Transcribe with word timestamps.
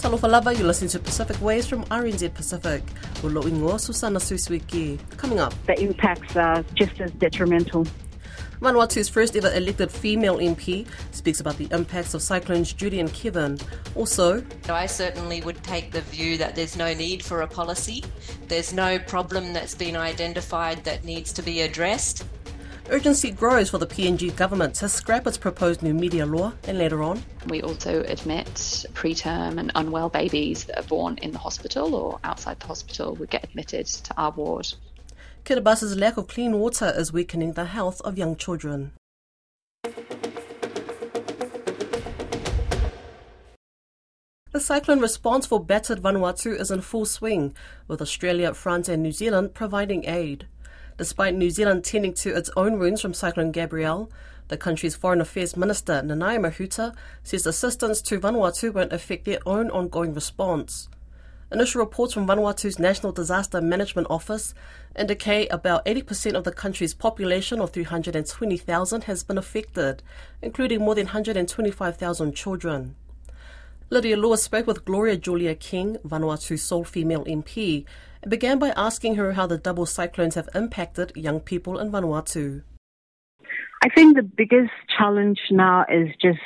Talofa 0.00 0.30
lava, 0.30 0.54
you're 0.54 0.66
listening 0.66 0.88
to 0.88 0.98
Pacific 0.98 1.38
Waves 1.42 1.66
from 1.66 1.84
RNZ 1.84 2.32
Pacific. 2.32 2.82
Ulo 3.16 3.42
ingoa 3.42 3.78
Susana 3.78 4.18
Suisuiki. 4.18 4.98
Coming 5.18 5.38
up. 5.38 5.52
The 5.66 5.78
impacts 5.78 6.36
are 6.36 6.62
just 6.74 6.98
as 7.02 7.10
detrimental. 7.12 7.86
Vanuatu's 8.62 9.10
first 9.10 9.36
ever 9.36 9.52
elected 9.52 9.90
female 9.90 10.38
MP 10.38 10.86
speaks 11.10 11.40
about 11.40 11.58
the 11.58 11.68
impacts 11.70 12.14
of 12.14 12.22
cyclones 12.22 12.72
Judy 12.72 13.00
and 13.00 13.12
Kevin. 13.12 13.58
Also, 13.94 14.42
I 14.70 14.86
certainly 14.86 15.42
would 15.42 15.62
take 15.62 15.92
the 15.92 16.00
view 16.00 16.38
that 16.38 16.54
there's 16.54 16.78
no 16.78 16.94
need 16.94 17.22
for 17.22 17.42
a 17.42 17.46
policy. 17.46 18.02
There's 18.48 18.72
no 18.72 18.98
problem 19.00 19.52
that's 19.52 19.74
been 19.74 19.96
identified 19.96 20.82
that 20.84 21.04
needs 21.04 21.30
to 21.34 21.42
be 21.42 21.60
addressed. 21.60 22.24
Urgency 22.92 23.30
grows 23.30 23.70
for 23.70 23.78
the 23.78 23.86
PNG 23.86 24.34
government 24.34 24.74
to 24.74 24.88
scrap 24.88 25.24
its 25.24 25.38
proposed 25.38 25.80
new 25.80 25.94
media 25.94 26.26
law, 26.26 26.52
and 26.66 26.76
later 26.76 27.04
on, 27.04 27.22
we 27.46 27.62
also 27.62 28.02
admit 28.02 28.46
preterm 28.94 29.60
and 29.60 29.70
unwell 29.76 30.08
babies 30.08 30.64
that 30.64 30.76
are 30.76 30.88
born 30.88 31.16
in 31.18 31.30
the 31.30 31.38
hospital 31.38 31.94
or 31.94 32.18
outside 32.24 32.58
the 32.58 32.66
hospital 32.66 33.14
would 33.14 33.30
get 33.30 33.44
admitted 33.44 33.86
to 33.86 34.12
our 34.16 34.32
ward. 34.32 34.74
Kiribati's 35.44 35.96
lack 35.96 36.16
of 36.16 36.26
clean 36.26 36.58
water 36.58 36.92
is 36.96 37.12
weakening 37.12 37.52
the 37.52 37.66
health 37.66 38.00
of 38.00 38.18
young 38.18 38.34
children. 38.34 38.90
The 44.50 44.58
cyclone 44.58 44.98
response 44.98 45.46
for 45.46 45.64
battered 45.64 46.02
Vanuatu 46.02 46.58
is 46.58 46.72
in 46.72 46.80
full 46.80 47.06
swing, 47.06 47.54
with 47.86 48.02
Australia, 48.02 48.52
France, 48.52 48.88
and 48.88 49.00
New 49.00 49.12
Zealand 49.12 49.54
providing 49.54 50.06
aid. 50.06 50.48
Despite 51.00 51.34
New 51.34 51.48
Zealand 51.48 51.82
tending 51.82 52.12
to 52.12 52.36
its 52.36 52.50
own 52.58 52.78
wounds 52.78 53.00
from 53.00 53.14
Cyclone 53.14 53.52
Gabrielle, 53.52 54.10
the 54.48 54.58
country's 54.58 54.96
Foreign 54.96 55.22
Affairs 55.22 55.56
Minister 55.56 56.02
Nanaia 56.02 56.38
Mahuta 56.38 56.94
says 57.22 57.46
assistance 57.46 58.02
to 58.02 58.20
Vanuatu 58.20 58.70
won't 58.70 58.92
affect 58.92 59.24
their 59.24 59.38
own 59.46 59.70
ongoing 59.70 60.12
response. 60.12 60.90
Initial 61.50 61.80
reports 61.80 62.12
from 62.12 62.26
Vanuatu's 62.26 62.78
National 62.78 63.12
Disaster 63.12 63.62
Management 63.62 64.08
Office 64.10 64.52
indicate 64.94 65.48
about 65.50 65.86
80% 65.86 66.34
of 66.34 66.44
the 66.44 66.52
country's 66.52 66.92
population 66.92 67.62
of 67.62 67.70
320,000 67.70 69.04
has 69.04 69.22
been 69.24 69.38
affected, 69.38 70.02
including 70.42 70.80
more 70.80 70.94
than 70.94 71.06
125,000 71.06 72.36
children. 72.36 72.94
Lydia 73.92 74.16
Lewis 74.16 74.40
spoke 74.40 74.68
with 74.68 74.84
Gloria 74.84 75.16
Julia 75.16 75.56
King, 75.56 75.96
Vanuatu's 76.06 76.62
sole 76.62 76.84
female 76.84 77.24
MP, 77.24 77.84
and 78.22 78.30
began 78.30 78.60
by 78.60 78.72
asking 78.76 79.16
her 79.16 79.32
how 79.32 79.48
the 79.48 79.58
double 79.58 79.84
cyclones 79.84 80.36
have 80.36 80.48
impacted 80.54 81.10
young 81.16 81.40
people 81.40 81.76
in 81.80 81.90
Vanuatu. 81.90 82.62
I 83.82 83.88
think 83.88 84.14
the 84.14 84.22
biggest 84.22 84.70
challenge 84.96 85.40
now 85.50 85.86
is 85.90 86.08
just 86.22 86.38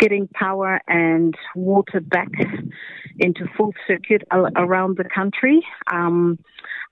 getting 0.00 0.26
power 0.34 0.80
and 0.88 1.32
water 1.54 2.00
back 2.00 2.30
into 3.20 3.46
full 3.56 3.72
circuit 3.86 4.22
around 4.32 4.96
the 4.96 5.08
country. 5.14 5.64
Um, 5.92 6.40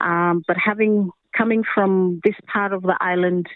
um, 0.00 0.44
but 0.46 0.56
having 0.64 1.10
coming 1.36 1.62
from 1.74 2.20
this 2.24 2.34
part 2.52 2.72
of 2.72 2.82
the 2.82 2.96
island 3.00 3.46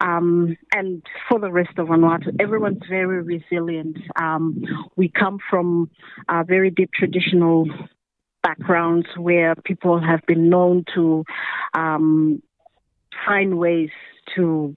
um, 0.00 0.56
and 0.72 1.02
for 1.28 1.38
the 1.38 1.50
rest 1.50 1.78
of 1.78 1.88
Vanuatu, 1.88 2.34
everyone's 2.40 2.82
very 2.88 3.22
resilient. 3.22 3.98
Um, 4.20 4.64
we 4.96 5.08
come 5.08 5.38
from 5.50 5.90
very 6.46 6.70
deep 6.70 6.90
traditional 6.92 7.66
backgrounds 8.42 9.06
where 9.16 9.54
people 9.56 10.00
have 10.00 10.20
been 10.26 10.48
known 10.48 10.84
to 10.94 11.24
um, 11.74 12.42
find 13.26 13.58
ways 13.58 13.90
to 14.36 14.76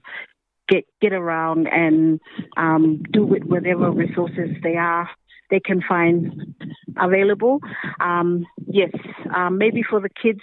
get 0.68 0.84
get 1.00 1.12
around 1.12 1.68
and 1.68 2.20
um, 2.56 3.02
do 3.12 3.24
with 3.24 3.44
whatever 3.44 3.90
resources 3.90 4.50
they 4.62 4.76
are 4.76 5.08
they 5.50 5.60
can 5.60 5.82
find 5.86 6.54
available. 7.00 7.60
Um, 8.00 8.46
yes, 8.66 8.90
um, 9.34 9.58
maybe 9.58 9.82
for 9.82 10.00
the 10.00 10.08
kids, 10.08 10.40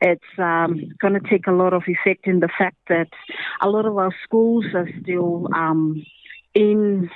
it's 0.00 0.22
um, 0.38 0.80
going 1.00 1.14
to 1.14 1.28
take 1.28 1.46
a 1.46 1.52
lot 1.52 1.72
of 1.72 1.82
effect 1.86 2.26
in 2.26 2.40
the 2.40 2.48
fact 2.58 2.76
that 2.88 3.08
a 3.60 3.68
lot 3.68 3.86
of 3.86 3.96
our 3.96 4.14
schools 4.24 4.64
are 4.74 4.88
still 5.02 5.48
um, 5.54 6.04
in 6.54 7.10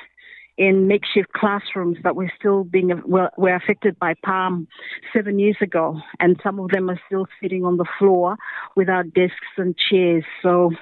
in 0.58 0.86
makeshift 0.86 1.32
classrooms 1.32 1.96
that 2.04 2.14
were 2.14 2.30
still 2.38 2.62
being 2.62 2.90
were, 3.06 3.30
were 3.38 3.54
affected 3.54 3.98
by 3.98 4.14
Pam 4.22 4.68
seven 5.12 5.38
years 5.38 5.56
ago, 5.62 5.98
and 6.20 6.38
some 6.42 6.58
of 6.60 6.70
them 6.70 6.90
are 6.90 7.00
still 7.06 7.26
sitting 7.40 7.64
on 7.64 7.78
the 7.78 7.86
floor 7.98 8.36
without 8.76 9.12
desks 9.14 9.56
and 9.56 9.74
chairs. 9.76 10.24
So 10.42 10.72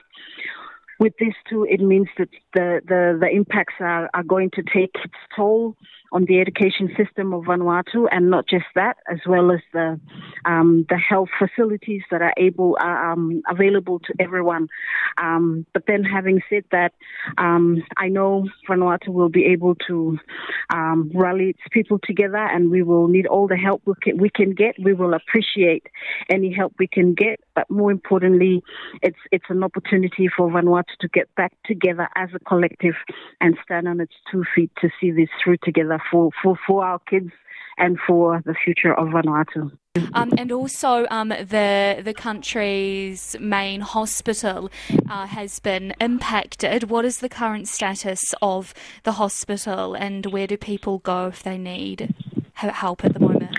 with 0.98 1.14
this 1.18 1.34
too, 1.48 1.66
it 1.68 1.80
means 1.80 2.08
that 2.18 2.28
the, 2.52 2.80
the, 2.86 3.18
the 3.20 3.28
impacts 3.28 3.74
are, 3.80 4.10
are 4.12 4.22
going 4.22 4.50
to 4.50 4.62
take 4.62 4.94
its 5.02 5.14
toll 5.34 5.76
on 6.12 6.24
the 6.24 6.40
education 6.40 6.88
system 6.96 7.32
of 7.32 7.44
Vanuatu, 7.44 8.06
and 8.10 8.30
not 8.30 8.48
just 8.48 8.66
that, 8.74 8.96
as 9.10 9.18
well 9.26 9.52
as 9.52 9.60
the 9.72 10.00
um, 10.44 10.86
the 10.88 10.96
health 10.96 11.28
facilities 11.38 12.02
that 12.10 12.22
are 12.22 12.34
able 12.36 12.76
uh, 12.80 12.86
um, 12.86 13.42
available 13.48 14.00
to 14.00 14.14
everyone. 14.18 14.68
Um, 15.18 15.66
but 15.72 15.84
then, 15.86 16.02
having 16.02 16.40
said 16.50 16.64
that, 16.72 16.92
um, 17.38 17.82
I 17.96 18.08
know 18.08 18.48
Vanuatu 18.68 19.08
will 19.08 19.28
be 19.28 19.46
able 19.46 19.76
to 19.86 20.18
um, 20.72 21.10
rally 21.14 21.50
its 21.50 21.60
people 21.70 21.98
together, 22.02 22.38
and 22.38 22.70
we 22.70 22.82
will 22.82 23.08
need 23.08 23.26
all 23.26 23.46
the 23.46 23.56
help 23.56 23.82
we 23.84 23.94
can, 24.02 24.18
we 24.18 24.30
can 24.30 24.52
get. 24.52 24.74
We 24.82 24.94
will 24.94 25.14
appreciate 25.14 25.86
any 26.28 26.52
help 26.52 26.74
we 26.78 26.88
can 26.88 27.14
get, 27.14 27.40
but 27.54 27.70
more 27.70 27.90
importantly, 27.90 28.62
it's 29.02 29.18
it's 29.30 29.46
an 29.48 29.62
opportunity 29.62 30.28
for 30.36 30.50
Vanuatu 30.50 30.96
to 31.00 31.08
get 31.08 31.32
back 31.36 31.52
together 31.64 32.08
as 32.16 32.30
a 32.34 32.40
collective 32.40 32.94
and 33.40 33.56
stand 33.64 33.86
on 33.86 34.00
its 34.00 34.14
two 34.30 34.44
feet 34.54 34.70
to 34.80 34.90
see 35.00 35.10
this 35.10 35.28
through 35.42 35.58
together 35.62 35.99
for, 36.10 36.30
for, 36.42 36.56
for 36.66 36.84
our 36.84 36.98
kids 37.00 37.30
and 37.78 37.98
for 38.06 38.42
the 38.44 38.54
future 38.54 38.94
of 38.94 39.08
Vanuatu. 39.08 39.72
Um, 40.14 40.32
and 40.38 40.52
also, 40.52 41.06
um, 41.10 41.30
the 41.30 42.00
the 42.04 42.14
country's 42.14 43.34
main 43.40 43.80
hospital 43.80 44.70
uh, 45.10 45.26
has 45.26 45.58
been 45.58 45.94
impacted. 46.00 46.90
What 46.90 47.04
is 47.04 47.18
the 47.18 47.28
current 47.28 47.66
status 47.66 48.22
of 48.40 48.72
the 49.02 49.12
hospital, 49.12 49.94
and 49.94 50.26
where 50.26 50.46
do 50.46 50.56
people 50.56 50.98
go 50.98 51.26
if 51.26 51.42
they 51.42 51.58
need 51.58 52.14
help 52.54 53.04
at 53.04 53.14
the 53.14 53.20
moment? 53.20 53.56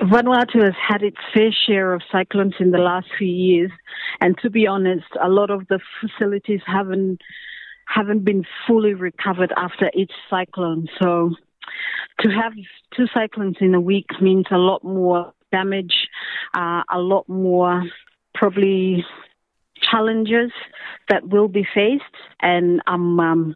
Vanuatu 0.00 0.64
has 0.64 0.74
had 0.80 1.02
its 1.02 1.18
fair 1.34 1.50
share 1.66 1.92
of 1.92 2.00
cyclones 2.10 2.54
in 2.58 2.70
the 2.70 2.78
last 2.78 3.08
few 3.18 3.28
years, 3.28 3.70
and 4.22 4.38
to 4.38 4.48
be 4.48 4.66
honest, 4.66 5.10
a 5.22 5.28
lot 5.28 5.50
of 5.50 5.68
the 5.68 5.80
facilities 6.00 6.60
haven't 6.66 7.20
haven't 7.86 8.24
been 8.24 8.44
fully 8.66 8.94
recovered 8.94 9.52
after 9.56 9.90
each 9.94 10.12
cyclone. 10.30 10.88
So 10.98 11.34
to 12.20 12.28
have 12.30 12.52
two 12.96 13.06
cyclones 13.12 13.56
in 13.60 13.74
a 13.74 13.80
week 13.80 14.06
means 14.20 14.46
a 14.50 14.58
lot 14.58 14.82
more 14.82 15.32
damage, 15.52 16.08
uh, 16.54 16.82
a 16.92 16.98
lot 16.98 17.28
more 17.28 17.82
probably 18.34 19.04
challenges 19.90 20.50
that 21.08 21.28
will 21.28 21.48
be 21.48 21.66
faced, 21.74 22.02
and 22.40 22.80
um, 22.86 23.20
um, 23.20 23.54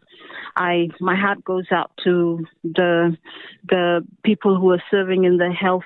I 0.55 0.89
my 0.99 1.15
heart 1.15 1.43
goes 1.43 1.65
out 1.71 1.91
to 2.03 2.45
the 2.63 3.17
the 3.67 4.05
people 4.23 4.57
who 4.57 4.71
are 4.71 4.83
serving 4.89 5.23
in 5.23 5.37
the 5.37 5.51
health 5.51 5.83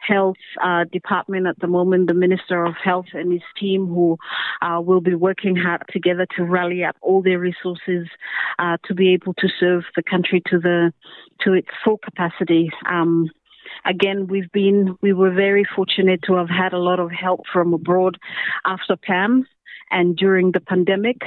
health 0.00 0.36
uh, 0.62 0.84
department 0.92 1.46
at 1.46 1.58
the 1.60 1.66
moment, 1.66 2.08
the 2.08 2.14
Minister 2.14 2.64
of 2.64 2.74
Health 2.82 3.06
and 3.12 3.32
his 3.32 3.42
team, 3.58 3.86
who 3.86 4.16
uh, 4.62 4.80
will 4.80 5.00
be 5.00 5.14
working 5.14 5.56
hard 5.56 5.82
together 5.90 6.26
to 6.36 6.44
rally 6.44 6.84
up 6.84 6.96
all 7.00 7.22
their 7.22 7.38
resources 7.38 8.08
uh, 8.58 8.76
to 8.84 8.94
be 8.94 9.12
able 9.12 9.34
to 9.34 9.48
serve 9.60 9.84
the 9.94 10.02
country 10.02 10.42
to 10.46 10.58
the 10.58 10.92
to 11.44 11.52
its 11.52 11.68
full 11.84 11.98
capacity. 11.98 12.70
Um, 12.88 13.30
again, 13.84 14.26
we've 14.26 14.50
been 14.52 14.96
we 15.02 15.12
were 15.12 15.32
very 15.32 15.66
fortunate 15.74 16.20
to 16.22 16.34
have 16.34 16.48
had 16.48 16.72
a 16.72 16.78
lot 16.78 17.00
of 17.00 17.10
help 17.10 17.42
from 17.52 17.74
abroad 17.74 18.18
after 18.64 18.96
PAM 18.96 19.46
and 19.90 20.16
during 20.16 20.52
the 20.52 20.60
pandemic, 20.60 21.18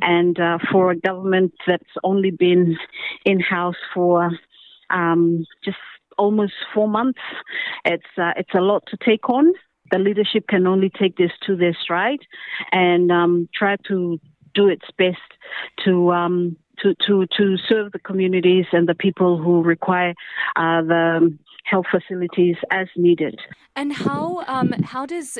and 0.00 0.38
uh, 0.40 0.58
for 0.70 0.90
a 0.90 0.96
government 0.96 1.52
that's 1.66 1.84
only 2.04 2.30
been 2.30 2.76
in 3.24 3.40
house 3.40 3.76
for 3.92 4.30
um, 4.90 5.44
just 5.64 5.76
almost 6.18 6.54
four 6.74 6.88
months. 6.88 7.20
It's 7.84 8.04
uh, 8.16 8.32
it's 8.36 8.54
a 8.54 8.60
lot 8.60 8.84
to 8.88 8.96
take 9.04 9.28
on. 9.28 9.52
The 9.90 9.98
leadership 9.98 10.46
can 10.48 10.66
only 10.66 10.90
take 10.90 11.16
this 11.16 11.32
to 11.46 11.56
their 11.56 11.76
stride 11.80 12.20
and 12.72 13.10
um, 13.10 13.48
try 13.54 13.76
to 13.88 14.20
do 14.54 14.68
its 14.68 14.84
best 14.98 15.16
to 15.84 16.12
um, 16.12 16.56
to 16.82 16.94
to 17.06 17.26
to 17.36 17.56
serve 17.68 17.92
the 17.92 17.98
communities 17.98 18.66
and 18.72 18.88
the 18.88 18.94
people 18.94 19.38
who 19.38 19.62
require 19.62 20.14
uh, 20.56 20.82
the 20.82 21.38
health 21.64 21.86
facilities 21.90 22.56
as 22.70 22.88
needed. 22.96 23.38
And 23.76 23.92
how 23.92 24.44
um, 24.46 24.72
how 24.82 25.06
does 25.06 25.38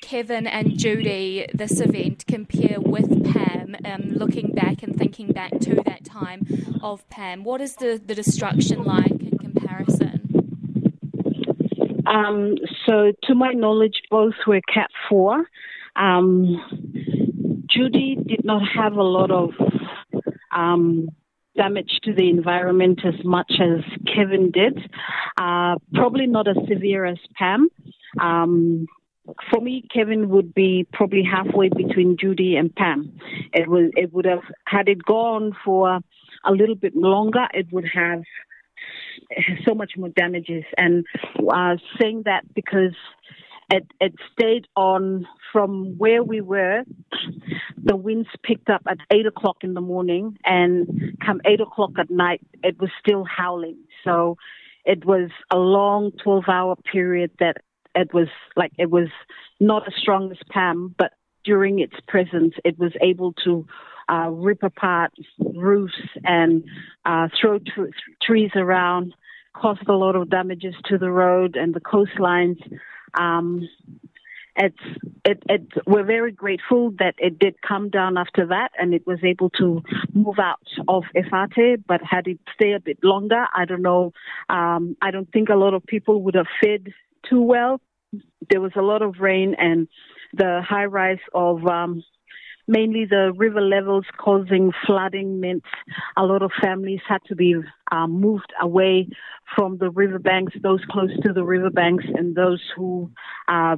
Kevin 0.00 0.46
and 0.46 0.78
Judy 0.78 1.46
this 1.52 1.80
event 1.80 2.24
compare 2.26 2.80
with 2.80 3.08
Pam? 3.32 3.76
Um, 3.84 4.12
looking 4.14 4.52
back 4.52 4.82
and 4.82 4.96
thinking 4.96 5.32
back 5.32 5.58
to 5.60 5.74
that 5.86 6.04
time 6.04 6.46
of 6.82 7.08
Pam, 7.08 7.44
what 7.44 7.60
is 7.60 7.76
the, 7.76 8.00
the 8.04 8.14
destruction 8.14 8.84
like 8.84 9.35
comparison? 9.84 10.22
Um, 12.06 12.56
so, 12.86 13.12
to 13.24 13.34
my 13.34 13.52
knowledge, 13.52 14.02
both 14.10 14.34
were 14.46 14.60
Cat 14.72 14.90
4. 15.08 15.44
Um, 15.96 17.64
Judy 17.68 18.16
did 18.26 18.44
not 18.44 18.62
have 18.74 18.94
a 18.94 19.02
lot 19.02 19.30
of 19.30 19.50
um, 20.54 21.08
damage 21.56 22.00
to 22.04 22.12
the 22.14 22.30
environment 22.30 23.00
as 23.04 23.24
much 23.24 23.52
as 23.60 23.82
Kevin 24.14 24.50
did. 24.52 24.78
Uh, 25.36 25.76
probably 25.94 26.26
not 26.26 26.46
as 26.46 26.56
severe 26.68 27.04
as 27.04 27.18
Pam. 27.36 27.68
Um, 28.20 28.86
for 29.50 29.60
me, 29.60 29.84
Kevin 29.92 30.28
would 30.28 30.54
be 30.54 30.86
probably 30.92 31.24
halfway 31.24 31.68
between 31.68 32.16
Judy 32.18 32.56
and 32.56 32.74
Pam. 32.74 33.18
It 33.52 33.68
was 33.68 33.90
it 33.96 34.12
would 34.12 34.24
have 34.24 34.44
had 34.66 34.88
it 34.88 35.04
gone 35.04 35.56
for 35.64 35.98
a 36.44 36.52
little 36.52 36.76
bit 36.76 36.94
longer. 36.94 37.48
It 37.52 37.66
would 37.72 37.88
have 37.92 38.22
so 39.66 39.74
much 39.74 39.92
more 39.96 40.08
damages. 40.10 40.64
And 40.76 41.04
uh, 41.52 41.76
saying 42.00 42.22
that 42.24 42.42
because 42.54 42.94
it, 43.70 43.86
it 44.00 44.14
stayed 44.32 44.66
on 44.76 45.26
from 45.52 45.96
where 45.98 46.22
we 46.22 46.40
were. 46.40 46.82
The 47.82 47.96
winds 47.96 48.28
picked 48.42 48.68
up 48.68 48.82
at 48.88 48.98
eight 49.10 49.26
o'clock 49.26 49.58
in 49.62 49.74
the 49.74 49.80
morning, 49.80 50.38
and 50.44 51.16
come 51.24 51.40
eight 51.44 51.60
o'clock 51.60 51.92
at 51.98 52.10
night, 52.10 52.40
it 52.62 52.78
was 52.80 52.90
still 53.00 53.24
howling. 53.24 53.78
So 54.04 54.36
it 54.84 55.04
was 55.04 55.30
a 55.50 55.56
long 55.56 56.12
12 56.22 56.44
hour 56.48 56.76
period 56.76 57.32
that 57.40 57.56
it 57.94 58.12
was 58.12 58.28
like 58.56 58.72
it 58.78 58.90
was 58.90 59.08
not 59.60 59.86
as 59.86 59.94
strong 60.00 60.30
as 60.30 60.38
Pam, 60.50 60.94
but 60.98 61.12
during 61.44 61.78
its 61.78 61.94
presence, 62.06 62.54
it 62.64 62.78
was 62.78 62.92
able 63.00 63.32
to 63.44 63.66
uh, 64.08 64.28
rip 64.30 64.62
apart 64.62 65.12
roofs 65.38 65.94
and 66.24 66.64
uh, 67.04 67.28
throw 67.40 67.58
t- 67.58 67.72
trees 68.22 68.50
around, 68.54 69.14
caused 69.54 69.88
a 69.88 69.92
lot 69.92 70.16
of 70.16 70.30
damages 70.30 70.74
to 70.86 70.98
the 70.98 71.10
road 71.10 71.56
and 71.56 71.74
the 71.74 71.80
coastlines. 71.80 72.58
Um, 73.18 73.68
it's 74.56 74.76
it, 75.24 75.42
it 75.48 75.66
we're 75.86 76.04
very 76.04 76.32
grateful 76.32 76.90
that 76.98 77.14
it 77.18 77.38
did 77.38 77.56
come 77.66 77.90
down 77.90 78.16
after 78.16 78.46
that 78.46 78.70
and 78.78 78.94
it 78.94 79.06
was 79.06 79.18
able 79.22 79.50
to 79.50 79.82
move 80.14 80.38
out 80.38 80.66
of 80.88 81.04
Efate 81.14 81.82
but 81.86 82.00
had 82.02 82.26
it 82.26 82.38
stay 82.54 82.72
a 82.72 82.80
bit 82.80 82.98
longer 83.02 83.44
I 83.54 83.66
don't 83.66 83.82
know 83.82 84.12
um, 84.48 84.96
I 85.02 85.10
don't 85.10 85.30
think 85.30 85.50
a 85.50 85.56
lot 85.56 85.74
of 85.74 85.84
people 85.84 86.22
would 86.22 86.36
have 86.36 86.46
fed 86.62 86.88
too 87.28 87.42
well 87.42 87.80
there 88.50 88.60
was 88.60 88.72
a 88.76 88.82
lot 88.82 89.02
of 89.02 89.16
rain 89.20 89.54
and 89.58 89.88
the 90.32 90.60
high 90.66 90.84
rise 90.84 91.18
of 91.34 91.66
um, 91.66 92.02
mainly 92.68 93.04
the 93.04 93.32
river 93.36 93.60
levels 93.60 94.04
causing 94.18 94.72
flooding 94.86 95.40
meant 95.40 95.64
a 96.16 96.24
lot 96.24 96.42
of 96.42 96.50
families 96.60 97.00
had 97.08 97.22
to 97.26 97.36
be 97.36 97.54
um, 97.92 98.20
moved 98.20 98.52
away 98.60 99.08
from 99.54 99.78
the 99.78 99.90
riverbanks, 99.90 100.52
those 100.62 100.80
close 100.90 101.10
to 101.24 101.32
the 101.32 101.44
riverbanks, 101.44 102.04
and 102.14 102.34
those 102.34 102.62
who 102.76 103.10
uh, 103.48 103.76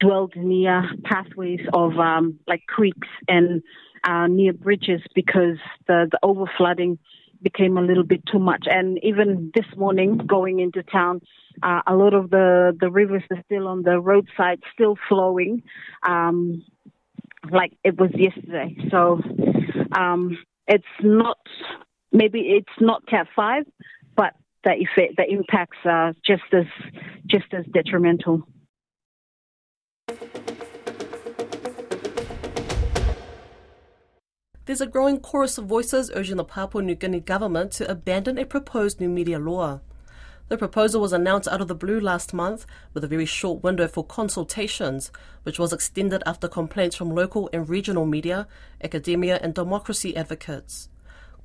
dwelled 0.00 0.34
near 0.36 0.84
pathways 1.04 1.60
of 1.72 1.98
um, 1.98 2.38
like 2.46 2.66
creeks 2.66 3.08
and 3.28 3.62
uh, 4.04 4.26
near 4.26 4.52
bridges 4.52 5.00
because 5.14 5.58
the, 5.86 6.08
the 6.10 6.18
overflooding 6.24 6.98
became 7.42 7.76
a 7.78 7.82
little 7.82 8.04
bit 8.04 8.22
too 8.30 8.38
much. 8.38 8.64
And 8.66 8.98
even 9.02 9.52
this 9.54 9.66
morning, 9.76 10.18
going 10.26 10.58
into 10.58 10.82
town, 10.82 11.20
uh, 11.62 11.82
a 11.86 11.94
lot 11.94 12.14
of 12.14 12.30
the, 12.30 12.76
the 12.80 12.90
rivers 12.90 13.22
are 13.30 13.42
still 13.44 13.68
on 13.68 13.82
the 13.82 14.00
roadside, 14.00 14.60
still 14.74 14.96
flowing. 15.08 15.62
Um, 16.06 16.64
like 17.52 17.72
it 17.84 17.98
was 17.98 18.10
yesterday. 18.14 18.76
So 18.90 19.20
um, 19.96 20.38
it's 20.66 20.84
not 21.02 21.38
maybe 22.12 22.40
it's 22.40 22.80
not 22.80 23.06
Cat 23.06 23.26
five, 23.34 23.64
but 24.16 24.34
the 24.64 24.72
effect, 24.72 25.16
the 25.16 25.24
impacts 25.28 25.78
are 25.84 26.14
just 26.26 26.42
as 26.52 26.66
just 27.26 27.46
as 27.52 27.64
detrimental. 27.72 28.42
There's 34.64 34.82
a 34.82 34.86
growing 34.86 35.20
chorus 35.20 35.56
of 35.56 35.64
voices 35.64 36.10
urging 36.14 36.36
the 36.36 36.44
Papua 36.44 36.82
New 36.82 36.94
Guinea 36.94 37.20
government 37.20 37.72
to 37.72 37.90
abandon 37.90 38.36
a 38.36 38.44
proposed 38.44 39.00
new 39.00 39.08
media 39.08 39.38
law. 39.38 39.80
The 40.48 40.56
proposal 40.56 41.02
was 41.02 41.12
announced 41.12 41.46
out 41.48 41.60
of 41.60 41.68
the 41.68 41.74
blue 41.74 42.00
last 42.00 42.32
month 42.32 42.64
with 42.94 43.04
a 43.04 43.08
very 43.08 43.26
short 43.26 43.62
window 43.62 43.86
for 43.86 44.02
consultations, 44.02 45.12
which 45.42 45.58
was 45.58 45.74
extended 45.74 46.22
after 46.24 46.48
complaints 46.48 46.96
from 46.96 47.14
local 47.14 47.50
and 47.52 47.68
regional 47.68 48.06
media, 48.06 48.48
academia, 48.82 49.38
and 49.42 49.52
democracy 49.52 50.16
advocates. 50.16 50.88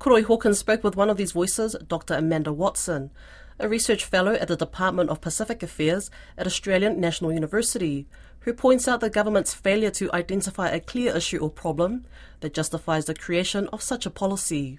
Koroi 0.00 0.24
Hawkins 0.24 0.58
spoke 0.58 0.82
with 0.82 0.96
one 0.96 1.10
of 1.10 1.18
these 1.18 1.32
voices, 1.32 1.76
Dr. 1.86 2.14
Amanda 2.14 2.50
Watson, 2.50 3.10
a 3.58 3.68
research 3.68 4.04
fellow 4.06 4.34
at 4.34 4.48
the 4.48 4.56
Department 4.56 5.10
of 5.10 5.20
Pacific 5.20 5.62
Affairs 5.62 6.10
at 6.38 6.46
Australian 6.46 6.98
National 6.98 7.32
University, 7.32 8.06
who 8.40 8.54
points 8.54 8.88
out 8.88 9.00
the 9.00 9.10
government's 9.10 9.54
failure 9.54 9.90
to 9.90 10.12
identify 10.12 10.68
a 10.70 10.80
clear 10.80 11.14
issue 11.14 11.38
or 11.38 11.50
problem 11.50 12.04
that 12.40 12.54
justifies 12.54 13.04
the 13.04 13.14
creation 13.14 13.68
of 13.68 13.82
such 13.82 14.06
a 14.06 14.10
policy. 14.10 14.78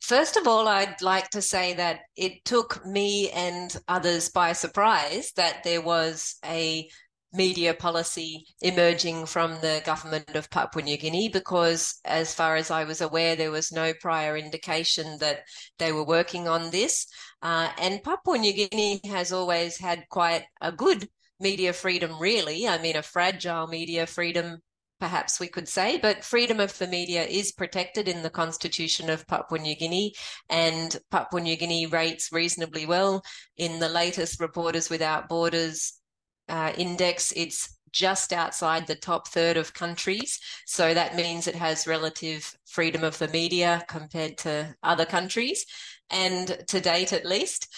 First 0.00 0.36
of 0.36 0.46
all, 0.46 0.68
I'd 0.68 1.02
like 1.02 1.28
to 1.30 1.42
say 1.42 1.74
that 1.74 2.00
it 2.16 2.44
took 2.44 2.84
me 2.86 3.30
and 3.30 3.76
others 3.88 4.30
by 4.30 4.52
surprise 4.52 5.32
that 5.36 5.64
there 5.64 5.82
was 5.82 6.36
a 6.44 6.88
media 7.32 7.74
policy 7.74 8.46
emerging 8.62 9.26
from 9.26 9.52
the 9.60 9.82
government 9.84 10.34
of 10.34 10.50
Papua 10.50 10.82
New 10.82 10.96
Guinea 10.96 11.28
because, 11.28 12.00
as 12.04 12.34
far 12.34 12.56
as 12.56 12.70
I 12.70 12.84
was 12.84 13.00
aware, 13.00 13.36
there 13.36 13.50
was 13.50 13.70
no 13.70 13.92
prior 14.00 14.36
indication 14.36 15.18
that 15.18 15.40
they 15.78 15.92
were 15.92 16.04
working 16.04 16.48
on 16.48 16.70
this. 16.70 17.06
Uh, 17.42 17.68
and 17.78 18.02
Papua 18.02 18.38
New 18.38 18.52
Guinea 18.52 19.00
has 19.04 19.32
always 19.32 19.76
had 19.76 20.08
quite 20.08 20.44
a 20.60 20.72
good 20.72 21.08
media 21.38 21.72
freedom, 21.72 22.18
really. 22.18 22.66
I 22.66 22.78
mean, 22.78 22.96
a 22.96 23.02
fragile 23.02 23.66
media 23.66 24.06
freedom 24.06 24.58
perhaps 25.00 25.38
we 25.38 25.48
could 25.48 25.68
say, 25.68 25.98
but 25.98 26.24
freedom 26.24 26.60
of 26.60 26.76
the 26.78 26.86
media 26.86 27.24
is 27.24 27.52
protected 27.52 28.08
in 28.08 28.22
the 28.22 28.30
constitution 28.30 29.10
of 29.10 29.26
Papua 29.26 29.60
New 29.60 29.76
Guinea, 29.76 30.14
and 30.48 30.96
Papua 31.10 31.40
New 31.40 31.56
Guinea 31.56 31.86
rates 31.86 32.32
reasonably 32.32 32.86
well. 32.86 33.22
In 33.56 33.78
the 33.78 33.88
latest 33.88 34.40
Reporters 34.40 34.90
Without 34.90 35.28
Borders 35.28 36.00
uh, 36.48 36.72
index, 36.76 37.32
it's 37.36 37.78
just 37.90 38.32
outside 38.32 38.86
the 38.86 38.94
top 38.94 39.28
third 39.28 39.56
of 39.56 39.72
countries. 39.72 40.38
So 40.66 40.92
that 40.92 41.16
means 41.16 41.46
it 41.46 41.54
has 41.54 41.86
relative 41.86 42.54
freedom 42.66 43.02
of 43.02 43.18
the 43.18 43.28
media 43.28 43.82
compared 43.88 44.36
to 44.38 44.74
other 44.82 45.06
countries, 45.06 45.64
and 46.10 46.64
to 46.68 46.80
date 46.80 47.12
at 47.12 47.24
least. 47.24 47.68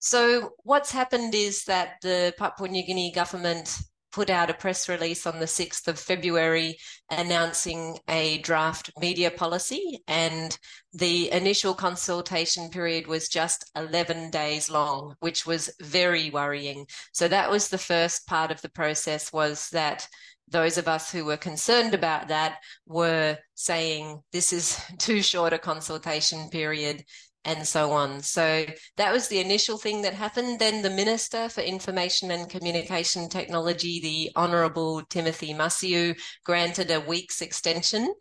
So 0.00 0.50
what's 0.62 0.92
happened 0.92 1.34
is 1.34 1.64
that 1.64 1.94
the 2.02 2.32
Papua 2.38 2.68
New 2.68 2.84
Guinea 2.84 3.12
government 3.12 3.78
put 4.12 4.30
out 4.30 4.50
a 4.50 4.54
press 4.54 4.88
release 4.88 5.26
on 5.26 5.38
the 5.38 5.46
6th 5.46 5.86
of 5.88 5.98
February 5.98 6.76
announcing 7.10 7.98
a 8.08 8.38
draft 8.38 8.90
media 8.98 9.30
policy 9.30 10.02
and 10.08 10.58
the 10.92 11.30
initial 11.30 11.74
consultation 11.74 12.70
period 12.70 13.06
was 13.06 13.28
just 13.28 13.70
11 13.76 14.30
days 14.30 14.70
long 14.70 15.14
which 15.20 15.46
was 15.46 15.70
very 15.80 16.30
worrying. 16.30 16.86
So 17.12 17.28
that 17.28 17.50
was 17.50 17.68
the 17.68 17.78
first 17.78 18.26
part 18.26 18.50
of 18.50 18.60
the 18.62 18.70
process 18.70 19.32
was 19.32 19.68
that 19.70 20.08
those 20.50 20.78
of 20.78 20.88
us 20.88 21.12
who 21.12 21.24
were 21.24 21.36
concerned 21.36 21.94
about 21.94 22.28
that 22.28 22.58
were 22.86 23.36
saying 23.54 24.22
this 24.32 24.52
is 24.52 24.80
too 24.98 25.22
short 25.22 25.52
a 25.52 25.58
consultation 25.58 26.48
period 26.50 27.04
and 27.48 27.66
so 27.66 27.90
on. 27.92 28.20
So 28.22 28.66
that 28.98 29.12
was 29.12 29.28
the 29.28 29.40
initial 29.40 29.78
thing 29.78 30.02
that 30.02 30.12
happened. 30.12 30.58
Then 30.58 30.82
the 30.82 30.90
Minister 30.90 31.48
for 31.48 31.62
Information 31.62 32.30
and 32.30 32.48
Communication 32.48 33.30
Technology, 33.30 34.00
the 34.00 34.30
Honourable 34.36 35.02
Timothy 35.08 35.54
Masiu, 35.54 36.14
granted 36.44 36.90
a 36.90 37.00
week's 37.00 37.40
extension. 37.40 38.14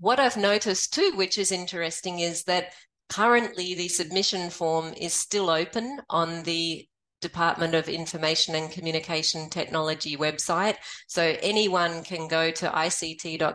What 0.00 0.20
I've 0.20 0.36
noticed 0.36 0.92
too, 0.92 1.12
which 1.16 1.38
is 1.38 1.50
interesting, 1.50 2.20
is 2.20 2.44
that 2.44 2.74
currently 3.08 3.74
the 3.74 3.88
submission 3.88 4.50
form 4.50 4.92
is 4.94 5.14
still 5.14 5.48
open 5.48 6.02
on 6.10 6.42
the 6.42 6.86
Department 7.22 7.74
of 7.74 7.88
Information 7.88 8.54
and 8.54 8.70
Communication 8.70 9.48
Technology 9.48 10.14
website. 10.16 10.76
So 11.08 11.36
anyone 11.42 12.04
can 12.04 12.28
go 12.28 12.50
to 12.50 12.66
ict.gov.pg 12.84 13.48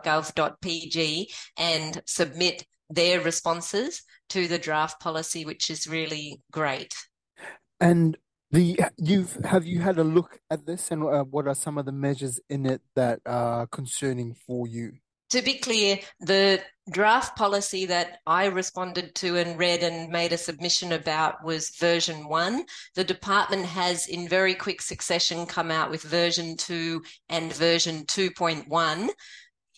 and 1.58 2.02
submit 2.06 2.66
their 2.90 3.22
responses 3.22 4.04
to 4.30 4.48
the 4.48 4.60
draft 4.60 5.00
policy, 5.00 5.46
which 5.46 5.70
is 5.70 5.88
really 5.88 6.42
great. 6.52 6.94
And 7.80 8.18
the 8.52 8.80
you've 8.98 9.36
have 9.44 9.66
you 9.66 9.80
had 9.80 9.98
a 9.98 10.04
look 10.04 10.40
at 10.50 10.66
this, 10.66 10.92
and 10.92 11.04
uh, 11.04 11.24
what 11.24 11.48
are 11.48 11.56
some 11.56 11.78
of 11.78 11.86
the 11.86 11.92
measures 11.92 12.40
in 12.50 12.66
it 12.66 12.82
that 12.96 13.20
are 13.26 13.68
concerning 13.68 14.36
for 14.36 14.68
you? 14.68 14.94
To 15.32 15.42
be 15.42 15.56
clear, 15.56 15.98
the 16.20 16.62
draft 16.92 17.36
policy 17.36 17.88
that 17.88 18.20
I 18.28 18.46
responded 18.46 19.16
to 19.16 19.38
and 19.38 19.58
read 19.58 19.82
and 19.82 20.12
made 20.12 20.32
a 20.32 20.38
submission 20.38 20.92
about 20.92 21.44
was 21.44 21.76
version 21.80 22.28
one. 22.28 22.66
The 22.94 23.04
department 23.04 23.66
has, 23.66 24.06
in 24.06 24.28
very 24.28 24.54
quick 24.54 24.80
succession, 24.80 25.48
come 25.48 25.72
out 25.72 25.90
with 25.90 26.04
version 26.04 26.56
two 26.56 27.02
and 27.30 27.52
version 27.52 28.06
2.1. 28.06 29.10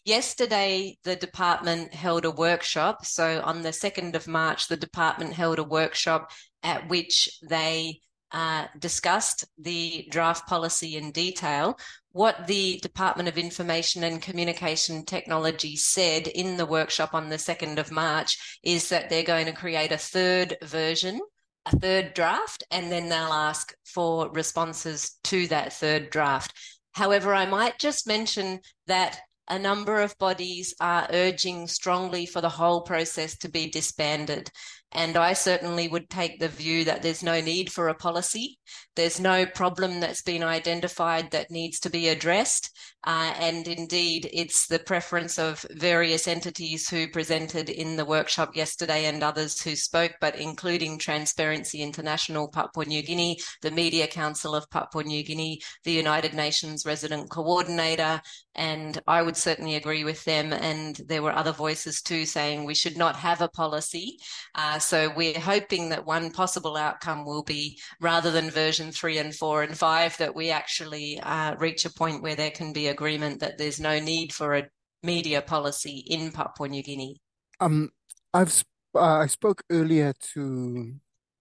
Yesterday, 0.06 0.98
the 1.04 1.16
department 1.16 1.94
held 1.94 2.26
a 2.26 2.32
workshop. 2.32 3.06
So 3.06 3.42
on 3.44 3.64
the 3.64 3.70
2nd 3.70 4.16
of 4.16 4.28
March, 4.28 4.68
the 4.68 4.78
department 4.78 5.34
held 5.34 5.58
a 5.58 5.64
workshop 5.64 6.32
at 6.62 6.88
which 6.90 7.40
they 7.50 8.02
uh, 8.32 8.68
discussed 8.78 9.46
the 9.58 10.08
draft 10.12 10.48
policy 10.48 10.96
in 10.96 11.12
detail. 11.12 11.80
What 12.12 12.46
the 12.46 12.80
Department 12.84 13.30
of 13.30 13.38
Information 13.38 14.04
and 14.04 14.22
Communication 14.22 15.06
Technology 15.06 15.76
said 15.76 16.28
in 16.28 16.58
the 16.58 16.66
workshop 16.66 17.16
on 17.16 17.30
the 17.30 17.38
2nd 17.38 17.80
of 17.80 17.92
March 17.92 18.60
is 18.64 18.90
that 18.90 19.10
they're 19.10 19.24
going 19.24 19.48
to 19.48 19.54
create 19.54 19.92
a 19.92 19.98
third 19.98 20.56
version 20.64 21.20
a 21.66 21.80
third 21.80 22.14
draft 22.14 22.64
and 22.70 22.92
then 22.92 23.10
they'll 23.10 23.34
ask 23.34 23.74
for 23.84 24.30
responses 24.32 25.18
to 25.24 25.48
that 25.48 25.74
third 25.74 26.12
draft. 26.12 26.54
However, 26.92 27.34
I 27.34 27.46
might 27.48 27.80
just 27.80 28.08
mention 28.08 28.60
that 28.88 29.20
a 29.48 29.60
number 29.60 30.00
of 30.02 30.18
bodies 30.18 30.74
are 30.80 31.08
urging 31.12 31.68
strongly 31.68 32.26
for 32.26 32.42
the 32.42 32.50
whole 32.50 32.82
process 32.82 33.38
to 33.38 33.50
be 33.50 33.70
disbanded. 33.70 34.50
And 34.96 35.18
I 35.18 35.34
certainly 35.34 35.90
would 35.90 36.10
take 36.10 36.40
the 36.40 36.48
view 36.48 36.86
that 36.86 37.02
there's 37.02 37.22
no 37.22 37.42
need 37.42 37.70
for 37.70 37.90
a 37.90 37.94
policy. 37.94 38.60
There's 38.96 39.20
no 39.20 39.46
problem 39.46 40.00
that's 40.00 40.22
been 40.22 40.42
identified 40.42 41.32
that 41.32 41.52
needs 41.52 41.82
to 41.82 41.90
be 41.90 42.08
addressed. 42.08 42.72
Uh, 43.06 43.34
and 43.40 43.68
indeed, 43.68 44.30
it's 44.34 44.68
the 44.68 44.80
preference 44.80 45.38
of 45.38 45.66
various 45.72 46.28
entities 46.28 46.90
who 46.90 47.08
presented 47.10 47.70
in 47.70 47.98
the 47.98 48.06
workshop 48.06 48.56
yesterday 48.56 49.06
and 49.06 49.22
others 49.22 49.62
who 49.62 49.76
spoke, 49.76 50.14
but 50.22 50.36
including 50.38 50.98
Transparency 50.98 51.82
International 51.82 52.48
Papua 52.48 52.86
New 52.86 53.04
Guinea, 53.04 53.38
the 53.62 53.72
Media 53.72 54.08
Council 54.08 54.56
of 54.56 54.70
Papua 54.72 55.04
New 55.04 55.24
Guinea, 55.24 55.60
the 55.84 55.92
United 55.92 56.34
Nations 56.34 56.86
Resident 56.86 57.30
Coordinator. 57.30 58.22
And 58.56 59.00
I 59.06 59.22
would 59.22 59.38
certainly 59.38 59.76
agree 59.76 60.06
with 60.06 60.24
them. 60.24 60.54
And 60.54 60.96
there 61.06 61.22
were 61.22 61.36
other 61.36 61.52
voices 61.52 62.02
too 62.02 62.26
saying 62.26 62.64
we 62.64 62.74
should 62.74 62.98
not 62.98 63.18
have 63.18 63.42
a 63.42 63.50
policy. 63.50 64.18
Uh, 64.56 64.80
so 64.86 65.12
we're 65.16 65.40
hoping 65.40 65.90
that 65.90 66.06
one 66.06 66.32
possible 66.32 66.78
outcome 66.78 67.26
will 67.26 67.44
be 67.44 67.80
rather 68.00 68.32
than 68.32 68.50
version 68.50 68.92
three 68.92 69.18
and 69.18 69.34
four 69.34 69.64
and 69.64 69.78
five, 69.78 70.18
that 70.18 70.36
we 70.36 70.52
actually 70.52 71.20
uh, 71.22 71.56
reach 71.56 71.86
a 71.86 71.94
point 71.94 72.22
where 72.22 72.36
there 72.36 72.52
can 72.52 72.74
be 72.74 72.88
agreement 72.88 73.40
that 73.40 73.58
there's 73.58 73.80
no 73.80 74.00
need 74.00 74.32
for 74.32 74.56
a 74.56 74.68
media 75.04 75.42
policy 75.42 76.04
in 76.08 76.32
Papua 76.32 76.70
New 76.70 76.84
Guinea. 76.84 77.18
Um, 77.60 77.90
I've 78.34 78.64
uh, 78.96 79.20
I 79.20 79.28
spoke 79.28 79.64
earlier 79.70 80.14
to 80.34 80.94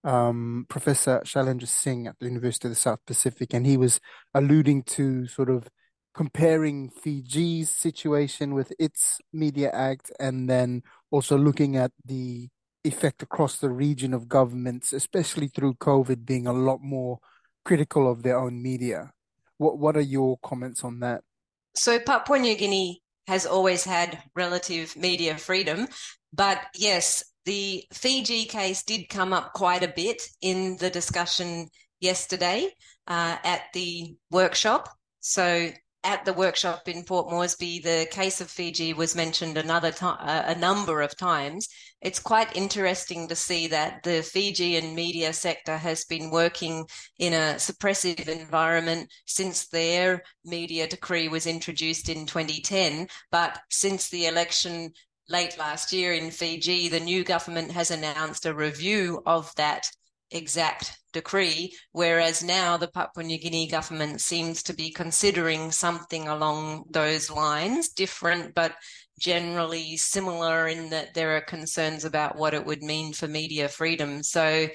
um, 0.03 0.67
Professor 0.69 1.21
Shailendra 1.25 1.69
Singh 1.69 2.07
at 2.07 2.19
the 2.19 2.27
University 2.27 2.69
of 2.69 2.73
the 2.73 2.81
South 2.81 3.01
Pacific, 3.07 3.55
and 3.55 3.67
he 3.67 3.77
was 3.77 4.01
alluding 4.35 4.83
to 4.85 5.27
sort 5.27 5.51
of 5.51 5.69
comparing 6.15 6.91
Fiji's 6.91 7.71
situation 7.71 8.55
with 8.55 8.73
its 8.79 9.21
Media 9.33 9.71
Act 9.73 10.13
and 10.21 10.49
then 10.49 10.83
also 11.11 11.37
looking 11.37 11.77
at 11.77 11.91
the 12.05 12.49
effect 12.85 13.23
across 13.23 13.57
the 13.57 13.71
region 13.71 14.15
of 14.15 14.29
governments, 14.29 14.93
especially 14.93 15.49
through 15.49 15.75
COVID, 15.75 16.25
being 16.25 16.47
a 16.47 16.53
lot 16.53 16.81
more 16.83 17.19
critical 17.65 18.11
of 18.11 18.23
their 18.23 18.39
own 18.39 18.63
media. 18.63 19.13
What 19.59 19.79
What 19.79 19.97
are 19.97 20.03
your 20.03 20.39
comments 20.43 20.85
on 20.85 21.01
that? 21.01 21.23
So 21.75 21.99
Papua 21.99 22.39
New 22.39 22.57
Guinea 22.57 23.03
has 23.27 23.47
always 23.47 23.85
had 23.85 24.23
relative 24.37 24.97
media 24.97 25.39
freedom, 25.39 25.89
but 26.33 26.59
yes, 26.75 27.25
the 27.45 27.85
Fiji 27.93 28.45
case 28.45 28.83
did 28.83 29.09
come 29.09 29.33
up 29.33 29.53
quite 29.55 29.83
a 29.83 29.89
bit 29.89 30.23
in 30.41 30.77
the 30.79 30.91
discussion 30.91 31.69
yesterday 32.01 32.69
uh, 33.07 33.37
at 33.45 33.63
the 33.73 34.17
workshop. 34.31 34.89
So 35.21 35.71
at 36.05 36.25
the 36.27 36.35
workshop 36.35 36.87
in 36.87 37.03
Port 37.03 37.31
Moresby, 37.31 37.81
the 37.81 38.07
case 38.11 38.43
of 38.43 38.51
Fiji 38.51 38.93
was 38.93 39.17
mentioned 39.17 39.57
another 39.57 39.91
time, 39.91 40.19
uh, 40.21 40.43
a 40.47 40.55
number 40.55 41.01
of 41.01 41.17
times. 41.17 41.69
It's 42.03 42.21
quite 42.21 42.55
interesting 42.55 43.27
to 43.29 43.35
see 43.35 43.67
that 43.69 44.03
the 44.03 44.23
Fijian 44.23 44.95
media 44.95 45.33
sector 45.33 45.79
has 45.79 46.05
been 46.05 46.31
working 46.31 46.87
in 47.19 47.33
a 47.33 47.55
suppressive 47.57 48.29
environment 48.29 49.11
since 49.25 49.67
their 49.69 50.23
media 50.45 50.87
decree 50.87 51.29
was 51.29 51.47
introduced 51.47 52.11
in 52.11 52.27
2010. 52.27 53.09
But 53.33 53.59
since 53.71 54.11
the 54.11 54.27
election 54.27 54.93
late 55.31 55.57
last 55.59 55.91
year 55.91 56.13
in 56.13 56.31
Fiji, 56.31 56.89
the 56.89 57.01
new 57.01 57.25
government 57.25 57.71
has 57.71 57.91
announced 57.91 58.45
a 58.45 58.55
review 58.55 59.23
of 59.25 59.51
that 59.57 59.91
exact 60.31 60.99
decree, 61.13 61.73
whereas 61.93 62.43
now 62.43 62.77
the 62.77 62.89
Papua 62.89 63.25
New 63.25 63.39
Guinea 63.39 63.69
government 63.69 64.21
seems 64.21 64.63
to 64.65 64.75
be 64.75 64.91
considering 64.91 65.71
something 65.71 66.29
along 66.29 66.85
those 66.91 67.31
lines, 67.31 67.91
different 67.91 68.55
but 68.55 68.75
generally 69.19 69.97
similar 69.97 70.67
in 70.67 70.91
that 70.91 71.15
there 71.15 71.37
are 71.37 71.43
concerns 71.43 72.05
about 72.05 72.37
what 72.37 72.55
it 72.55 72.67
would 72.67 72.83
mean 72.83 73.13
for 73.13 73.29
media 73.29 73.69
freedom. 73.69 74.23
So 74.23 74.69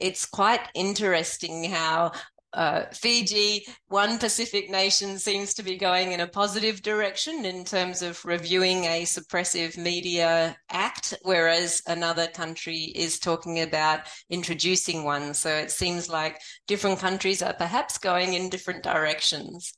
it's 0.00 0.26
quite 0.26 0.68
interesting 0.74 1.70
how 1.70 2.12
uh, 2.54 2.84
Fiji, 2.92 3.66
one 3.88 4.18
Pacific 4.18 4.70
nation, 4.70 5.18
seems 5.18 5.54
to 5.54 5.62
be 5.62 5.76
going 5.76 6.12
in 6.12 6.20
a 6.20 6.26
positive 6.26 6.82
direction 6.82 7.44
in 7.44 7.64
terms 7.64 8.00
of 8.00 8.24
reviewing 8.24 8.84
a 8.84 9.02
suppressive 9.02 9.76
media 9.76 10.56
act, 10.70 11.14
whereas 11.22 11.82
another 11.86 12.28
country 12.28 12.92
is 12.94 13.18
talking 13.18 13.60
about 13.60 14.00
introducing 14.30 15.04
one. 15.04 15.34
So 15.34 15.50
it 15.50 15.70
seems 15.70 16.08
like 16.08 16.40
different 16.66 16.98
countries 16.98 17.42
are 17.42 17.54
perhaps 17.54 17.98
going 17.98 18.34
in 18.34 18.48
different 18.48 18.82
directions. 18.82 19.74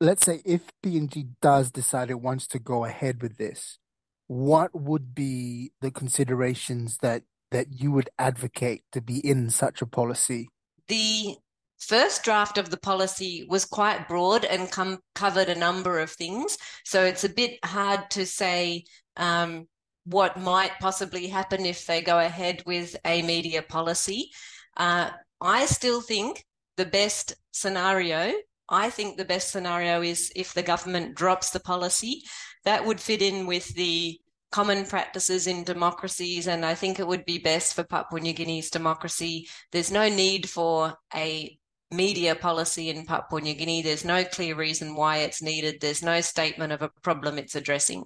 Let's 0.00 0.24
say 0.24 0.42
if 0.44 0.62
PNG 0.84 1.30
does 1.42 1.72
decide 1.72 2.10
it 2.10 2.20
wants 2.20 2.46
to 2.48 2.58
go 2.58 2.84
ahead 2.84 3.20
with 3.20 3.36
this, 3.36 3.78
what 4.28 4.70
would 4.78 5.14
be 5.14 5.72
the 5.80 5.90
considerations 5.90 6.98
that 6.98 7.22
that 7.50 7.80
you 7.80 7.90
would 7.90 8.10
advocate 8.18 8.82
to 8.92 9.00
be 9.00 9.18
in 9.26 9.48
such 9.48 9.80
a 9.80 9.86
policy? 9.86 10.50
The 10.86 11.36
first 11.78 12.22
draft 12.22 12.58
of 12.58 12.70
the 12.70 12.76
policy 12.76 13.46
was 13.48 13.64
quite 13.64 14.08
broad 14.08 14.44
and 14.44 14.70
com- 14.70 14.98
covered 15.14 15.48
a 15.48 15.54
number 15.54 15.98
of 15.98 16.10
things. 16.10 16.58
So 16.84 17.04
it's 17.04 17.24
a 17.24 17.28
bit 17.28 17.64
hard 17.64 18.10
to 18.10 18.26
say 18.26 18.84
um, 19.16 19.66
what 20.04 20.38
might 20.38 20.72
possibly 20.80 21.26
happen 21.26 21.66
if 21.66 21.86
they 21.86 22.00
go 22.00 22.18
ahead 22.18 22.62
with 22.66 22.96
a 23.04 23.22
media 23.22 23.62
policy. 23.62 24.30
Uh, 24.76 25.10
I 25.40 25.66
still 25.66 26.00
think 26.00 26.44
the 26.76 26.86
best 26.86 27.34
scenario. 27.52 28.32
I 28.68 28.90
think 28.90 29.16
the 29.16 29.24
best 29.24 29.50
scenario 29.50 30.02
is 30.02 30.32
if 30.36 30.54
the 30.54 30.62
government 30.62 31.14
drops 31.14 31.50
the 31.50 31.60
policy. 31.60 32.22
That 32.64 32.84
would 32.84 33.00
fit 33.00 33.22
in 33.22 33.46
with 33.46 33.74
the 33.74 34.18
common 34.50 34.86
practices 34.86 35.46
in 35.46 35.64
democracies, 35.64 36.46
and 36.46 36.64
I 36.64 36.74
think 36.74 36.98
it 36.98 37.06
would 37.06 37.24
be 37.24 37.38
best 37.38 37.74
for 37.74 37.84
Papua 37.84 38.20
New 38.20 38.32
Guinea's 38.32 38.70
democracy. 38.70 39.48
There's 39.72 39.90
no 39.90 40.08
need 40.08 40.48
for 40.48 40.94
a 41.14 41.57
media 41.90 42.34
policy 42.34 42.90
in 42.90 43.06
Papua 43.06 43.40
New 43.40 43.54
Guinea. 43.54 43.82
There's 43.82 44.04
no 44.04 44.24
clear 44.24 44.54
reason 44.54 44.94
why 44.94 45.18
it's 45.18 45.42
needed. 45.42 45.80
There's 45.80 46.02
no 46.02 46.20
statement 46.20 46.72
of 46.72 46.82
a 46.82 46.90
problem 47.02 47.38
it's 47.38 47.54
addressing. 47.54 48.04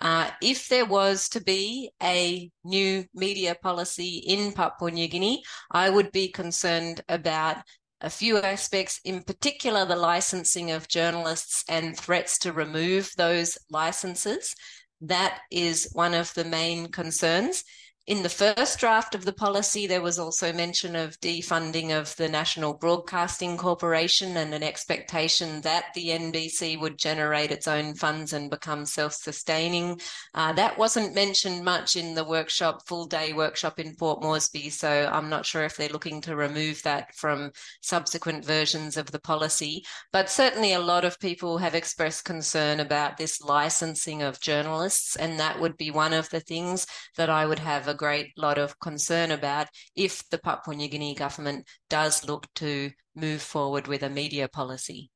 Uh, 0.00 0.30
if 0.40 0.68
there 0.68 0.86
was 0.86 1.28
to 1.28 1.42
be 1.42 1.90
a 2.02 2.50
new 2.64 3.04
media 3.14 3.54
policy 3.54 4.22
in 4.26 4.52
Papua 4.52 4.90
New 4.90 5.08
Guinea, 5.08 5.42
I 5.70 5.90
would 5.90 6.10
be 6.12 6.28
concerned 6.28 7.02
about 7.08 7.58
a 8.00 8.08
few 8.08 8.38
aspects, 8.38 8.98
in 9.04 9.22
particular 9.22 9.84
the 9.84 9.96
licensing 9.96 10.70
of 10.70 10.88
journalists 10.88 11.64
and 11.68 11.96
threats 11.96 12.38
to 12.38 12.52
remove 12.52 13.12
those 13.16 13.58
licenses. 13.68 14.54
That 15.02 15.40
is 15.50 15.90
one 15.92 16.14
of 16.14 16.32
the 16.32 16.44
main 16.44 16.90
concerns. 16.90 17.62
In 18.10 18.24
the 18.24 18.28
first 18.28 18.80
draft 18.80 19.14
of 19.14 19.24
the 19.24 19.32
policy, 19.32 19.86
there 19.86 20.00
was 20.02 20.18
also 20.18 20.52
mention 20.52 20.96
of 20.96 21.20
defunding 21.20 21.96
of 21.96 22.16
the 22.16 22.28
National 22.28 22.74
Broadcasting 22.74 23.56
Corporation 23.56 24.36
and 24.36 24.52
an 24.52 24.64
expectation 24.64 25.60
that 25.60 25.94
the 25.94 26.08
NBC 26.08 26.80
would 26.80 26.98
generate 26.98 27.52
its 27.52 27.68
own 27.68 27.94
funds 27.94 28.32
and 28.32 28.50
become 28.50 28.84
self 28.84 29.12
sustaining. 29.12 30.00
Uh, 30.34 30.52
that 30.54 30.76
wasn't 30.76 31.14
mentioned 31.14 31.64
much 31.64 31.94
in 31.94 32.16
the 32.16 32.24
workshop, 32.24 32.84
full 32.84 33.06
day 33.06 33.32
workshop 33.32 33.78
in 33.78 33.94
Port 33.94 34.20
Moresby. 34.20 34.70
So 34.70 35.08
I'm 35.12 35.28
not 35.28 35.46
sure 35.46 35.62
if 35.62 35.76
they're 35.76 35.88
looking 35.88 36.20
to 36.22 36.34
remove 36.34 36.82
that 36.82 37.14
from 37.14 37.52
subsequent 37.80 38.44
versions 38.44 38.96
of 38.96 39.12
the 39.12 39.20
policy. 39.20 39.84
But 40.10 40.28
certainly 40.28 40.72
a 40.72 40.80
lot 40.80 41.04
of 41.04 41.20
people 41.20 41.58
have 41.58 41.76
expressed 41.76 42.24
concern 42.24 42.80
about 42.80 43.18
this 43.18 43.40
licensing 43.40 44.22
of 44.22 44.40
journalists. 44.40 45.14
And 45.14 45.38
that 45.38 45.60
would 45.60 45.76
be 45.76 45.92
one 45.92 46.12
of 46.12 46.28
the 46.30 46.40
things 46.40 46.88
that 47.16 47.30
I 47.30 47.46
would 47.46 47.60
have 47.60 47.86
a 47.86 47.99
great 48.00 48.32
lot 48.38 48.56
of 48.56 48.80
concern 48.80 49.30
about 49.30 49.66
if 49.94 50.26
the 50.30 50.38
Papua 50.38 50.74
New 50.74 50.88
Guinea 50.88 51.14
government 51.14 51.66
does 51.90 52.26
look 52.26 52.46
to 52.54 52.90
move 53.14 53.42
forward 53.42 53.86
with 53.86 54.02
a 54.02 54.08
media 54.08 54.48
policy. 54.48 55.10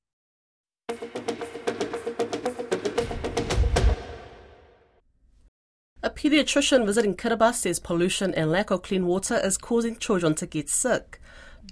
A 6.03 6.11
pediatrician 6.11 6.85
visiting 6.85 7.17
Kiribati 7.17 7.55
says 7.55 7.81
pollution 7.81 8.35
and 8.35 8.50
lack 8.50 8.71
of 8.71 8.83
clean 8.83 9.07
water 9.07 9.41
is 9.43 9.57
causing 9.57 9.97
children 9.97 10.35
to 10.35 10.45
get 10.45 10.69
sick. 10.69 11.19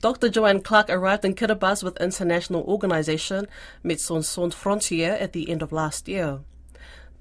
Dr. 0.01 0.31
Joanne 0.31 0.63
Clark 0.63 0.89
arrived 0.89 1.27
in 1.27 1.35
Kiribati 1.35 1.85
with 1.85 2.01
international 2.01 2.63
organisation 2.63 3.47
Médecins 3.85 4.25
Sans 4.25 4.55
Frontières 4.55 5.21
at 5.21 5.35
the 5.35 5.51
end 5.51 5.61
of 5.61 5.73
last 5.73 6.09
year. 6.09 6.41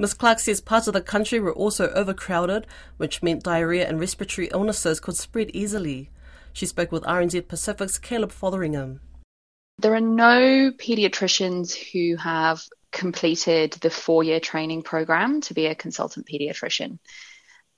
Ms. 0.02 0.16
Clark 0.16 0.40
says 0.40 0.62
parts 0.62 0.88
of 0.88 0.94
the 0.96 1.02
country 1.02 1.40
were 1.40 1.54
also 1.54 1.90
overcrowded, 1.90 2.66
which 2.98 3.22
meant 3.22 3.44
diarrhea 3.44 3.88
and 3.88 4.00
respiratory 4.00 4.50
illnesses 4.52 5.00
could 5.00 5.16
spread 5.16 5.52
easily. 5.54 6.10
She 6.54 6.66
spoke 6.66 6.92
with 6.92 7.04
RNZ 7.04 7.48
Pacific's 7.48 8.00
Caleb 8.00 8.32
Fotheringham. 8.32 9.00
There 9.78 9.94
are 9.94 10.02
no 10.02 10.72
paediatricians 10.72 11.76
who 11.76 12.16
have 12.16 12.64
completed 12.92 13.74
the 13.74 13.92
four 13.92 14.24
year 14.24 14.40
training 14.40 14.82
program 14.82 15.40
to 15.42 15.54
be 15.54 15.68
a 15.68 15.76
consultant 15.76 16.26
paediatrician. 16.26 16.98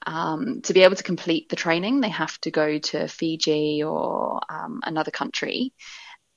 Um, 0.06 0.62
to 0.62 0.72
be 0.72 0.84
able 0.84 0.96
to 0.96 1.04
complete 1.04 1.50
the 1.50 1.58
training, 1.58 2.00
they 2.00 2.08
have 2.08 2.40
to 2.42 2.52
go 2.52 2.78
to 2.78 3.10
Fiji 3.10 3.84
or 3.84 4.40
um, 4.48 4.80
another 4.86 5.12
country. 5.12 5.74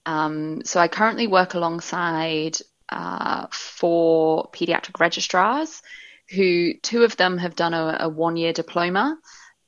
Um, 0.05 0.65
so 0.65 0.81
I 0.81 0.89
currently 0.89 1.29
work 1.29 1.55
alongside 1.55 2.59
uh, 2.89 3.47
four 3.77 4.51
pediatric 4.53 4.99
registrars 5.01 5.83
who 6.31 6.75
two 6.83 7.05
of 7.05 7.17
them 7.17 7.39
have 7.39 7.55
done 7.55 7.75
a, 7.75 7.97
a 8.01 8.09
one 8.09 8.37
year 8.37 8.53
diploma 8.53 9.17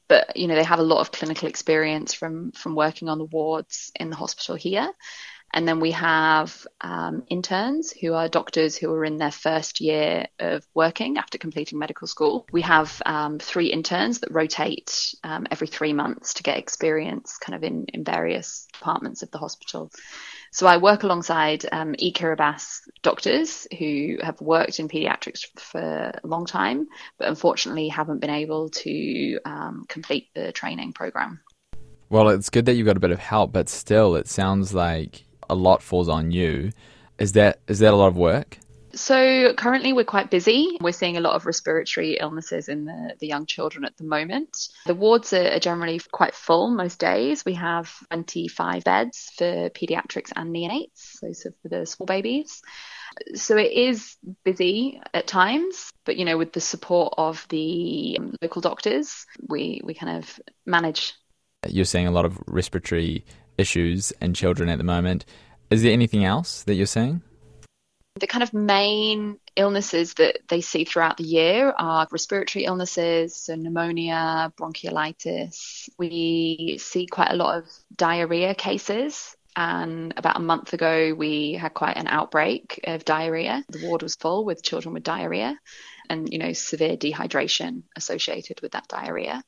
but 0.09 0.37
you 0.37 0.47
know 0.49 0.55
they 0.55 0.65
have 0.65 0.79
a 0.79 0.91
lot 0.95 1.01
of 1.01 1.13
clinical 1.13 1.49
experience 1.49 2.15
from 2.15 2.53
from 2.53 2.75
working 2.75 3.09
on 3.09 3.19
the 3.19 3.25
wards 3.25 3.93
in 3.95 4.11
the 4.11 4.17
hospital 4.17 4.57
here 4.57 4.91
and 5.53 5.67
then 5.67 5.81
we 5.81 5.93
have 5.93 6.67
um, 6.81 7.25
interns 7.29 7.91
who 7.91 8.13
are 8.13 8.29
doctors 8.29 8.77
who 8.77 8.93
are 8.93 9.05
in 9.05 9.17
their 9.17 9.31
first 9.31 9.81
year 9.81 10.27
of 10.39 10.67
working 10.75 11.17
after 11.17 11.39
completing 11.39 11.79
medical 11.79 12.07
school. 12.07 12.47
We 12.53 12.63
have 12.63 13.01
um, 13.07 13.39
three 13.39 13.69
interns 13.69 14.21
that 14.21 14.33
rotate 14.33 15.15
um, 15.25 15.47
every 15.51 15.67
three 15.67 15.95
months 15.95 16.35
to 16.35 16.43
get 16.43 16.59
experience 16.59 17.39
kind 17.39 17.57
of 17.57 17.65
in, 17.65 17.87
in 17.95 18.05
various 18.05 18.67
departments 18.75 19.23
of 19.23 19.31
the 19.31 19.39
hospital. 19.39 19.91
So 20.51 20.67
I 20.67 20.77
work 20.79 21.03
alongside 21.03 21.65
um, 21.71 21.95
e-Kiribati 21.99 22.81
doctors 23.03 23.67
who 23.79 24.19
have 24.23 24.41
worked 24.41 24.79
in 24.81 24.89
pediatrics 24.89 25.47
for 25.57 26.13
a 26.23 26.27
long 26.27 26.47
time, 26.47 26.87
but 27.19 27.29
unfortunately 27.29 27.89
haven't 27.89 28.21
been 28.21 28.31
able 28.31 28.71
to 28.71 29.39
um, 29.45 29.85
complete 29.89 30.29
the 30.35 30.53
training 30.53 30.93
program. 30.93 31.41
Well, 32.11 32.31
it's 32.31 32.49
good 32.49 32.65
that 32.67 32.75
you 32.75 32.85
got 32.85 32.97
a 32.97 33.01
bit 33.01 33.11
of 33.11 33.19
help, 33.19 33.53
but 33.53 33.69
still, 33.69 34.17
it 34.17 34.29
sounds 34.29 34.73
like 34.73 35.25
a 35.51 35.55
lot 35.55 35.83
falls 35.83 36.09
on 36.09 36.31
you. 36.31 36.73
Is 37.19 37.33
that 37.33 37.61
is 37.69 37.81
that 37.81 37.93
a 37.93 37.97
lot 37.97 38.09
of 38.09 38.17
work? 38.17 38.59
So 38.99 39.55
currently 39.55 39.93
we're 39.93 40.05
quite 40.05 40.29
busy. 40.29 40.77
We're 40.81 40.93
seeing 40.93 41.17
a 41.17 41.21
lot 41.21 41.37
of 41.37 41.47
respiratory 41.47 42.19
illnesses 42.21 42.69
in 42.69 42.85
the, 42.85 43.15
the 43.21 43.29
young 43.29 43.47
children 43.47 43.85
at 43.85 43.97
the 43.97 44.05
moment. 44.05 44.69
The 44.87 44.95
wards 44.95 45.33
are, 45.33 45.53
are 45.53 45.61
generally 45.61 46.01
quite 46.11 46.35
full 46.35 46.69
most 46.69 46.99
days. 46.99 47.45
We 47.45 47.55
have 47.55 47.95
25 48.11 48.83
beds 48.83 49.31
for 49.37 49.71
pediatrics 49.71 50.33
and 50.35 50.53
neonates, 50.55 50.91
so, 50.95 51.33
so 51.33 51.51
for 51.63 51.69
the 51.69 51.87
small 51.87 52.07
babies. 52.07 52.61
So 53.35 53.57
it 53.57 53.73
is 53.73 54.17
busy 54.45 55.01
at 55.15 55.29
times, 55.29 55.93
but 56.05 56.17
you 56.17 56.25
know, 56.25 56.37
with 56.37 56.53
the 56.53 56.61
support 56.61 57.15
of 57.17 57.47
the 57.51 58.17
um, 58.19 58.35
local 58.43 58.61
doctors, 58.61 59.27
we, 59.49 59.81
we 59.85 59.95
kind 59.95 60.19
of 60.19 60.41
manage. 60.67 61.15
You're 61.69 61.85
seeing 61.85 62.09
a 62.09 62.13
lot 62.13 62.25
of 62.25 62.37
respiratory 62.49 63.25
issues 63.57 64.11
in 64.21 64.35
children 64.35 64.69
at 64.69 64.79
the 64.79 64.85
moment. 64.85 65.25
Is 65.71 65.83
there 65.83 65.93
anything 65.93 66.25
else 66.25 66.65
that 66.65 66.75
you're 66.75 66.87
seeing? 66.87 67.23
The 68.19 68.27
kind 68.27 68.43
of 68.43 68.53
main 68.53 69.39
illnesses 69.55 70.15
that 70.15 70.41
they 70.49 70.61
see 70.61 70.85
throughout 70.85 71.17
the 71.17 71.25
year 71.25 71.73
are 71.77 72.09
respiratory 72.11 72.65
illnesses, 72.65 73.37
so 73.37 73.55
pneumonia, 73.55 74.53
bronchiolitis. 74.59 75.89
We 75.99 76.79
see 76.81 77.07
quite 77.07 77.31
a 77.31 77.37
lot 77.37 77.59
of 77.59 77.65
diarrhea 77.95 78.55
cases. 78.55 79.37
And 79.55 80.15
about 80.17 80.37
a 80.37 80.41
month 80.41 80.73
ago, 80.73 81.15
we 81.17 81.55
had 81.55 81.75
quite 81.75 81.97
an 81.97 82.07
outbreak 82.07 82.81
of 82.85 83.05
diarrhea. 83.05 83.65
The 83.69 83.87
ward 83.87 84.03
was 84.03 84.15
full 84.15 84.45
with 84.45 84.63
children 84.63 84.95
with 84.95 85.03
diarrhea 85.03 85.59
and, 86.09 86.33
you 86.33 86.39
know, 86.39 86.53
severe 86.53 86.97
dehydration 86.97 87.83
associated 87.97 88.61
with 88.63 88.73
that 88.73 88.89
diarrhea. 88.89 89.43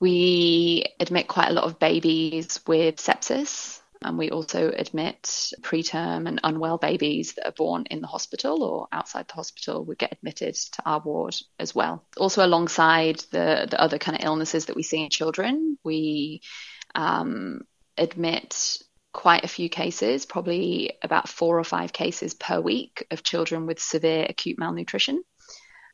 We 0.00 0.84
admit 0.98 1.28
quite 1.28 1.48
a 1.48 1.52
lot 1.52 1.64
of 1.64 1.78
babies 1.78 2.60
with 2.66 2.96
sepsis, 2.96 3.79
and 4.02 4.16
we 4.16 4.30
also 4.30 4.70
admit 4.70 5.22
preterm 5.60 6.26
and 6.26 6.40
unwell 6.42 6.78
babies 6.78 7.34
that 7.34 7.46
are 7.46 7.52
born 7.52 7.84
in 7.90 8.00
the 8.00 8.06
hospital 8.06 8.62
or 8.62 8.88
outside 8.92 9.28
the 9.28 9.34
hospital 9.34 9.84
would 9.84 9.98
get 9.98 10.12
admitted 10.12 10.54
to 10.54 10.82
our 10.86 11.00
ward 11.00 11.36
as 11.58 11.74
well. 11.74 12.04
Also, 12.16 12.44
alongside 12.44 13.18
the, 13.30 13.66
the 13.70 13.80
other 13.80 13.98
kind 13.98 14.18
of 14.18 14.24
illnesses 14.24 14.66
that 14.66 14.76
we 14.76 14.82
see 14.82 15.02
in 15.02 15.10
children, 15.10 15.76
we 15.84 16.40
um, 16.94 17.60
admit 17.98 18.78
quite 19.12 19.44
a 19.44 19.48
few 19.48 19.68
cases, 19.68 20.24
probably 20.24 20.92
about 21.02 21.28
four 21.28 21.58
or 21.58 21.64
five 21.64 21.92
cases 21.92 22.32
per 22.34 22.60
week 22.60 23.06
of 23.10 23.22
children 23.22 23.66
with 23.66 23.80
severe 23.80 24.24
acute 24.28 24.58
malnutrition. 24.58 25.22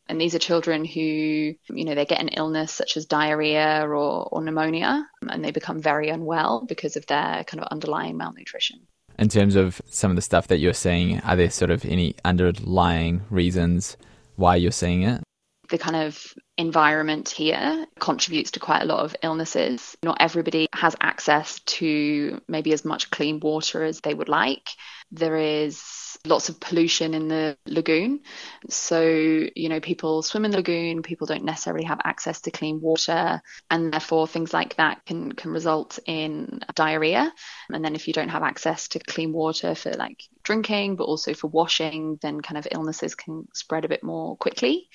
And 0.09 0.21
these 0.21 0.35
are 0.35 0.39
children 0.39 0.85
who, 0.85 1.01
you 1.01 1.57
know, 1.69 1.95
they 1.95 2.05
get 2.05 2.21
an 2.21 2.29
illness 2.29 2.73
such 2.73 2.97
as 2.97 3.07
diarrhea 3.07 3.83
or, 3.83 3.95
or 3.95 4.43
pneumonia 4.43 5.07
and 5.29 5.45
they 5.45 5.51
become 5.51 5.81
very 5.81 6.09
unwell 6.09 6.65
because 6.67 6.97
of 6.97 7.07
their 7.07 7.45
kind 7.45 7.61
of 7.61 7.69
underlying 7.71 8.17
malnutrition. 8.17 8.87
In 9.19 9.29
terms 9.29 9.57
of 9.57 9.81
some 9.89 10.11
of 10.11 10.17
the 10.17 10.23
stuff 10.23 10.49
that 10.49 10.59
you're 10.59 10.75
seeing, 10.75 11.21
are 11.21 11.37
there 11.37 11.51
sort 11.51 11.71
of 11.71 11.85
any 11.85 12.15
underlying 12.25 13.23
reasons 13.31 13.97
why 14.37 14.57
you're 14.57 14.71
seeing 14.71 15.03
it? 15.03 15.23
the 15.69 15.79
kind 15.79 15.97
of 15.97 16.35
environment 16.57 17.29
here 17.29 17.87
contributes 17.99 18.53
to 18.53 18.61
quite 18.61 18.83
a 18.83 18.87
lot 18.87 19.01
of 19.01 19.17
illnesses. 19.23 19.97
Not 20.03 20.19
everybody 20.21 20.69
has 20.73 20.97
access 21.01 21.61
to 21.61 22.41
maybe 22.49 22.73
as 22.73 22.85
much 22.85 23.11
clean 23.11 23.41
water 23.41 23.83
as 23.83 24.01
they 24.01 24.15
would 24.15 24.29
like. 24.29 24.69
There 25.11 25.37
is 25.37 25.83
lots 26.27 26.49
of 26.49 26.61
pollution 26.61 27.15
in 27.15 27.29
the 27.29 27.57
lagoon. 27.67 28.21
So, 28.69 29.01
you 29.03 29.69
know, 29.69 29.81
people 29.81 30.23
swim 30.23 30.45
in 30.45 30.51
the 30.51 30.59
lagoon, 30.59 31.03
people 31.03 31.27
don't 31.27 31.45
necessarily 31.45 31.85
have 31.85 32.01
access 32.05 32.41
to 32.43 32.51
clean 32.51 32.81
water, 32.81 33.41
and 33.71 33.93
therefore 33.93 34.27
things 34.27 34.53
like 34.53 34.77
that 34.77 35.05
can, 35.07 35.33
can 35.33 35.51
result 35.51 35.99
in 36.07 36.61
diarrhea. 36.75 37.33
And 37.71 37.85
then 37.85 37.95
if 37.95 38.07
you 38.09 38.15
don't 38.15 38.29
have 38.29 38.43
access 38.43 38.89
to 38.89 38.99
clean 38.99 39.33
water 39.33 39.75
for 39.75 39.93
like 39.93 40.23
drinking, 40.43 40.97
but 40.97 41.05
also 41.05 41.35
for 41.35 41.49
washing, 41.49 42.19
then 42.23 42.41
kind 42.41 42.59
of 42.59 42.69
illnesses 42.71 43.15
can 43.15 43.47
spread 43.55 43.85
a 43.85 43.89
bit 43.89 44.03
more 44.03 44.37
quickly. 44.37 44.89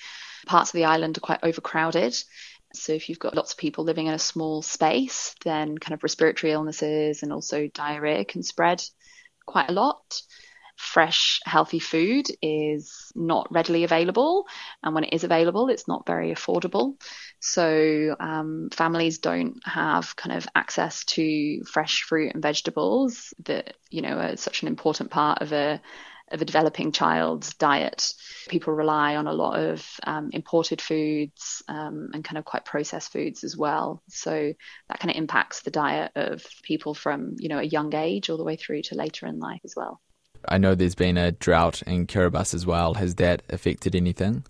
Parts 0.46 0.70
of 0.70 0.74
the 0.74 0.86
island 0.86 1.18
are 1.18 1.20
quite 1.20 1.40
overcrowded. 1.42 2.16
So 2.74 2.92
if 2.92 3.08
you've 3.08 3.18
got 3.18 3.34
lots 3.34 3.52
of 3.52 3.58
people 3.58 3.84
living 3.84 4.06
in 4.06 4.14
a 4.14 4.18
small 4.18 4.62
space, 4.62 5.34
then 5.44 5.76
kind 5.76 5.94
of 5.94 6.02
respiratory 6.02 6.52
illnesses 6.52 7.22
and 7.22 7.32
also 7.32 7.68
diarrhea 7.68 8.24
can 8.24 8.42
spread 8.42 8.82
quite 9.46 9.68
a 9.68 9.72
lot 9.72 10.22
fresh, 10.82 11.40
healthy 11.44 11.78
food 11.78 12.26
is 12.42 13.12
not 13.14 13.46
readily 13.52 13.84
available. 13.84 14.46
And 14.82 14.94
when 14.94 15.04
it 15.04 15.12
is 15.12 15.22
available, 15.22 15.68
it's 15.68 15.86
not 15.86 16.06
very 16.06 16.34
affordable. 16.34 17.00
So 17.40 18.16
um, 18.18 18.68
families 18.72 19.18
don't 19.18 19.60
have 19.64 20.16
kind 20.16 20.36
of 20.36 20.46
access 20.56 21.04
to 21.04 21.62
fresh 21.64 22.02
fruit 22.02 22.32
and 22.34 22.42
vegetables 22.42 23.32
that, 23.44 23.74
you 23.90 24.02
know, 24.02 24.18
are 24.18 24.36
such 24.36 24.62
an 24.62 24.68
important 24.68 25.10
part 25.10 25.40
of 25.40 25.52
a 25.52 25.80
of 26.32 26.40
a 26.40 26.46
developing 26.46 26.92
child's 26.92 27.54
diet. 27.54 28.14
People 28.48 28.72
rely 28.72 29.16
on 29.16 29.26
a 29.26 29.34
lot 29.34 29.60
of 29.60 29.86
um, 30.04 30.30
imported 30.32 30.80
foods 30.80 31.62
um, 31.68 32.08
and 32.14 32.24
kind 32.24 32.38
of 32.38 32.44
quite 32.44 32.64
processed 32.64 33.12
foods 33.12 33.44
as 33.44 33.54
well. 33.54 34.02
So 34.08 34.54
that 34.88 34.98
kind 34.98 35.10
of 35.10 35.16
impacts 35.16 35.60
the 35.60 35.70
diet 35.70 36.10
of 36.16 36.42
people 36.62 36.94
from 36.94 37.36
you 37.38 37.50
know 37.50 37.58
a 37.58 37.64
young 37.64 37.94
age 37.94 38.30
all 38.30 38.38
the 38.38 38.44
way 38.44 38.56
through 38.56 38.82
to 38.82 38.94
later 38.94 39.26
in 39.26 39.38
life 39.38 39.60
as 39.64 39.74
well. 39.76 40.00
I 40.48 40.58
know 40.58 40.74
there's 40.74 40.94
been 40.94 41.16
a 41.16 41.32
drought 41.32 41.82
in 41.82 42.06
Kiribati 42.06 42.54
as 42.54 42.66
well. 42.66 42.94
Has 42.94 43.16
that 43.16 43.42
affected 43.48 43.94
anything? 43.94 44.44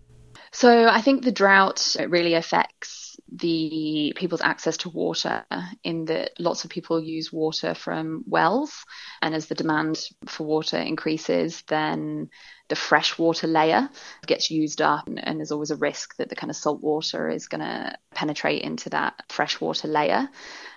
So 0.52 0.86
I 0.86 1.00
think 1.00 1.22
the 1.22 1.32
drought 1.32 1.96
really 2.08 2.34
affects 2.34 3.16
the 3.34 4.12
people's 4.16 4.42
access 4.42 4.76
to 4.78 4.90
water 4.90 5.44
in 5.82 6.04
that 6.06 6.32
lots 6.38 6.64
of 6.64 6.70
people 6.70 7.02
use 7.02 7.32
water 7.32 7.72
from 7.74 8.22
wells 8.26 8.84
and 9.22 9.34
as 9.34 9.46
the 9.46 9.54
demand 9.54 10.04
for 10.26 10.44
water 10.46 10.76
increases 10.76 11.62
then 11.68 12.28
the 12.72 12.76
freshwater 12.76 13.46
layer 13.46 13.90
gets 14.26 14.50
used 14.50 14.80
up 14.80 15.06
and, 15.06 15.22
and 15.22 15.38
there's 15.38 15.52
always 15.52 15.70
a 15.70 15.76
risk 15.76 16.16
that 16.16 16.30
the 16.30 16.34
kind 16.34 16.50
of 16.50 16.56
salt 16.56 16.82
water 16.82 17.28
is 17.28 17.46
going 17.46 17.60
to 17.60 17.94
penetrate 18.14 18.62
into 18.62 18.88
that 18.88 19.12
freshwater 19.28 19.88
layer. 19.88 20.26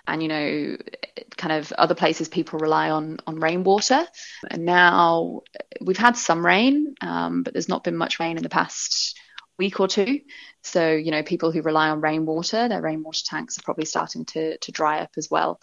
And 0.06 0.22
you 0.22 0.28
know 0.28 0.78
kind 1.38 1.54
of 1.54 1.72
other 1.72 1.96
places 1.96 2.28
people 2.28 2.60
rely 2.60 2.90
on 2.90 3.20
on 3.26 3.40
rainwater. 3.40 4.06
And 4.52 4.66
now 4.66 5.44
we've 5.80 5.96
had 5.96 6.18
some 6.18 6.46
rain 6.46 6.96
um, 7.00 7.44
but 7.44 7.54
there's 7.54 7.70
not 7.70 7.86
been 7.86 7.96
much 7.96 8.20
rain 8.20 8.36
in 8.36 8.44
the 8.44 8.50
past 8.50 9.18
week 9.58 9.80
or 9.80 9.88
two. 9.88 10.20
So 10.64 10.92
you 10.92 11.12
know 11.12 11.24
people 11.24 11.54
who 11.54 11.62
rely 11.62 11.92
on 11.92 12.02
rainwater 12.02 12.68
their 12.68 12.82
rainwater 12.82 13.24
tanks 13.24 13.58
are 13.58 13.64
probably 13.64 13.86
starting 13.86 14.26
to 14.26 14.58
to 14.58 14.72
dry 14.74 15.00
up 15.00 15.12
as 15.16 15.32
well 15.32 15.62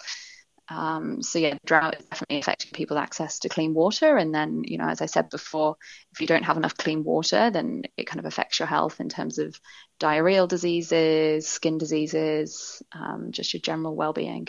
um, 0.69 1.23
so 1.23 1.39
yeah, 1.39 1.57
drought 1.67 1.99
is 1.99 2.05
definitely 2.07 2.39
affecting 2.39 2.73
people's 2.73 2.99
access 2.99 3.41
to 3.41 3.49
clean 3.49 3.75
water. 3.75 4.17
And 4.17 4.35
then, 4.35 4.63
you 4.65 4.79
know, 4.79 4.89
as 4.89 5.01
I 5.01 5.07
said 5.07 5.29
before, 5.31 5.77
if 6.13 6.21
you 6.21 6.27
don't 6.27 6.45
have 6.45 6.57
enough 6.57 6.77
clean 6.77 7.05
water, 7.05 7.51
then 7.51 7.83
it 7.97 8.07
kind 8.07 8.21
of 8.21 8.27
affects 8.27 8.59
your 8.59 8.69
health 8.69 9.01
in 9.01 9.09
terms 9.09 9.39
of 9.39 9.59
diarrheal 10.01 10.49
diseases, 10.49 11.47
skin 11.49 11.79
diseases, 11.79 12.83
um, 12.93 13.29
just 13.33 13.53
your 13.53 13.61
general 13.61 13.95
well-being 13.95 14.49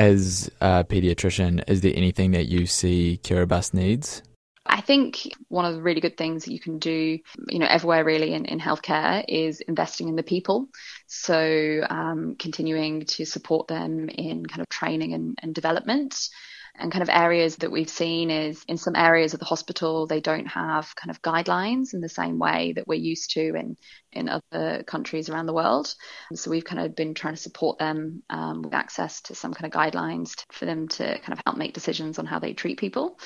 as 0.00 0.50
a 0.62 0.82
pediatrician, 0.82 1.62
is 1.68 1.82
there 1.82 1.92
anything 1.94 2.30
that 2.30 2.46
you 2.46 2.64
see 2.64 3.20
Kiribati 3.22 3.74
needs? 3.74 4.22
I 4.66 4.80
think 4.82 5.28
one 5.48 5.64
of 5.64 5.74
the 5.74 5.82
really 5.82 6.00
good 6.00 6.16
things 6.16 6.44
that 6.44 6.52
you 6.52 6.60
can 6.60 6.78
do, 6.78 7.18
you 7.48 7.58
know, 7.58 7.66
everywhere 7.66 8.04
really 8.04 8.34
in, 8.34 8.44
in 8.44 8.60
healthcare 8.60 9.24
is 9.26 9.60
investing 9.60 10.08
in 10.08 10.16
the 10.16 10.22
people. 10.22 10.68
So 11.06 11.84
um, 11.88 12.36
continuing 12.38 13.06
to 13.06 13.24
support 13.24 13.68
them 13.68 14.08
in 14.08 14.44
kind 14.44 14.60
of 14.60 14.68
training 14.68 15.14
and, 15.14 15.38
and 15.42 15.54
development. 15.54 16.28
And 16.76 16.92
kind 16.92 17.02
of 17.02 17.08
areas 17.10 17.56
that 17.56 17.70
we've 17.70 17.90
seen 17.90 18.30
is 18.30 18.64
in 18.68 18.78
some 18.78 18.96
areas 18.96 19.34
of 19.34 19.40
the 19.40 19.46
hospital, 19.46 20.06
they 20.06 20.20
don't 20.20 20.46
have 20.46 20.94
kind 20.96 21.10
of 21.10 21.20
guidelines 21.22 21.94
in 21.94 22.00
the 22.00 22.08
same 22.08 22.38
way 22.38 22.72
that 22.72 22.86
we're 22.86 22.94
used 22.94 23.32
to 23.32 23.54
in, 23.54 23.76
in 24.12 24.28
other 24.28 24.82
countries 24.84 25.28
around 25.28 25.46
the 25.46 25.52
world. 25.52 25.94
So 26.34 26.50
we've 26.50 26.64
kind 26.64 26.80
of 26.80 26.96
been 26.96 27.14
trying 27.14 27.34
to 27.34 27.40
support 27.40 27.78
them 27.78 28.22
um, 28.30 28.62
with 28.62 28.74
access 28.74 29.20
to 29.22 29.34
some 29.34 29.52
kind 29.52 29.72
of 29.72 29.78
guidelines 29.78 30.34
for 30.52 30.64
them 30.64 30.88
to 30.88 31.18
kind 31.18 31.32
of 31.32 31.40
help 31.44 31.56
make 31.56 31.74
decisions 31.74 32.18
on 32.18 32.26
how 32.26 32.38
they 32.38 32.54
treat 32.54 32.78
people. 32.78 33.18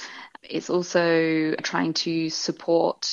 It's 0.42 0.70
also 0.70 1.54
trying 1.62 1.94
to 1.94 2.30
support 2.30 3.06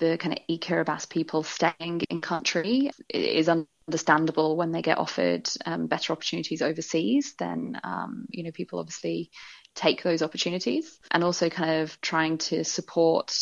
the 0.00 0.16
kind 0.18 0.32
of 0.32 0.42
e-Kiribati 0.48 1.08
people 1.08 1.42
staying 1.42 2.02
in 2.08 2.20
country. 2.20 2.90
It 3.08 3.22
is 3.22 3.48
understandable 3.48 4.56
when 4.56 4.72
they 4.72 4.82
get 4.82 4.98
offered 4.98 5.48
um, 5.66 5.86
better 5.86 6.12
opportunities 6.12 6.62
overseas, 6.62 7.34
then 7.38 7.78
um, 7.84 8.26
you 8.30 8.42
know 8.42 8.50
people 8.50 8.80
obviously 8.80 9.30
take 9.74 10.02
those 10.02 10.22
opportunities, 10.22 10.98
and 11.10 11.24
also 11.24 11.48
kind 11.48 11.82
of 11.82 12.00
trying 12.00 12.38
to 12.38 12.64
support 12.64 13.34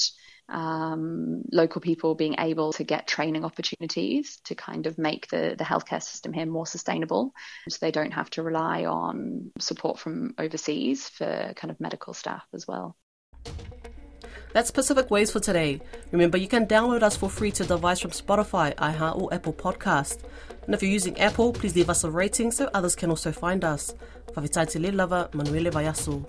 um, 0.49 1.43
local 1.53 1.81
people 1.81 2.14
being 2.14 2.37
able 2.38 2.73
to 2.73 2.85
get 2.85 3.07
training 3.07 3.45
opportunities 3.45 4.38
to 4.45 4.55
kind 4.55 4.87
of 4.87 4.97
make 4.97 5.29
the, 5.29 5.55
the 5.59 5.64
healthcare 5.64 6.03
system 6.03 6.33
here 6.33 6.47
more 6.47 6.67
sustainable 6.67 7.33
so 7.69 7.77
they 7.81 7.91
don't 7.91 8.12
have 8.12 8.31
to 8.31 8.43
rely 8.43 8.87
on 8.87 9.51
support 9.59 9.99
from 9.99 10.35
overseas 10.38 11.09
for 11.09 11.53
kind 11.55 11.71
of 11.71 11.81
medical 11.81 12.14
staff 12.14 12.45
as 12.55 12.67
well. 12.67 12.97
That's 14.55 14.71
Pacific 14.71 15.11
Waves 15.11 15.31
for 15.31 15.41
today. 15.41 15.81
Remember, 16.11 16.38
you 16.38 16.49
can 16.49 16.67
download 16.67 17.03
us 17.03 17.14
for 17.14 17.29
free 17.29 17.51
to 17.53 17.64
device 17.64 18.01
from 18.01 18.12
Spotify, 18.12 18.75
iHeart, 18.77 19.21
or 19.21 19.33
Apple 19.33 19.53
Podcast. 19.53 20.21
And 20.69 20.75
if 20.75 20.83
you're 20.83 20.93
using 20.93 21.19
Apple, 21.19 21.55
please 21.55 21.75
leave 21.75 21.89
us 21.89 22.05
a 22.05 22.11
rating 22.11 22.51
so 22.51 22.69
others 22.75 22.95
can 22.95 23.09
also 23.09 23.33
find 23.33 23.65
us. 23.65 23.95
Favitaiti 24.33 24.95
Lava, 24.95 25.31
Manuele 25.33 25.71
Vayasu. 25.71 26.27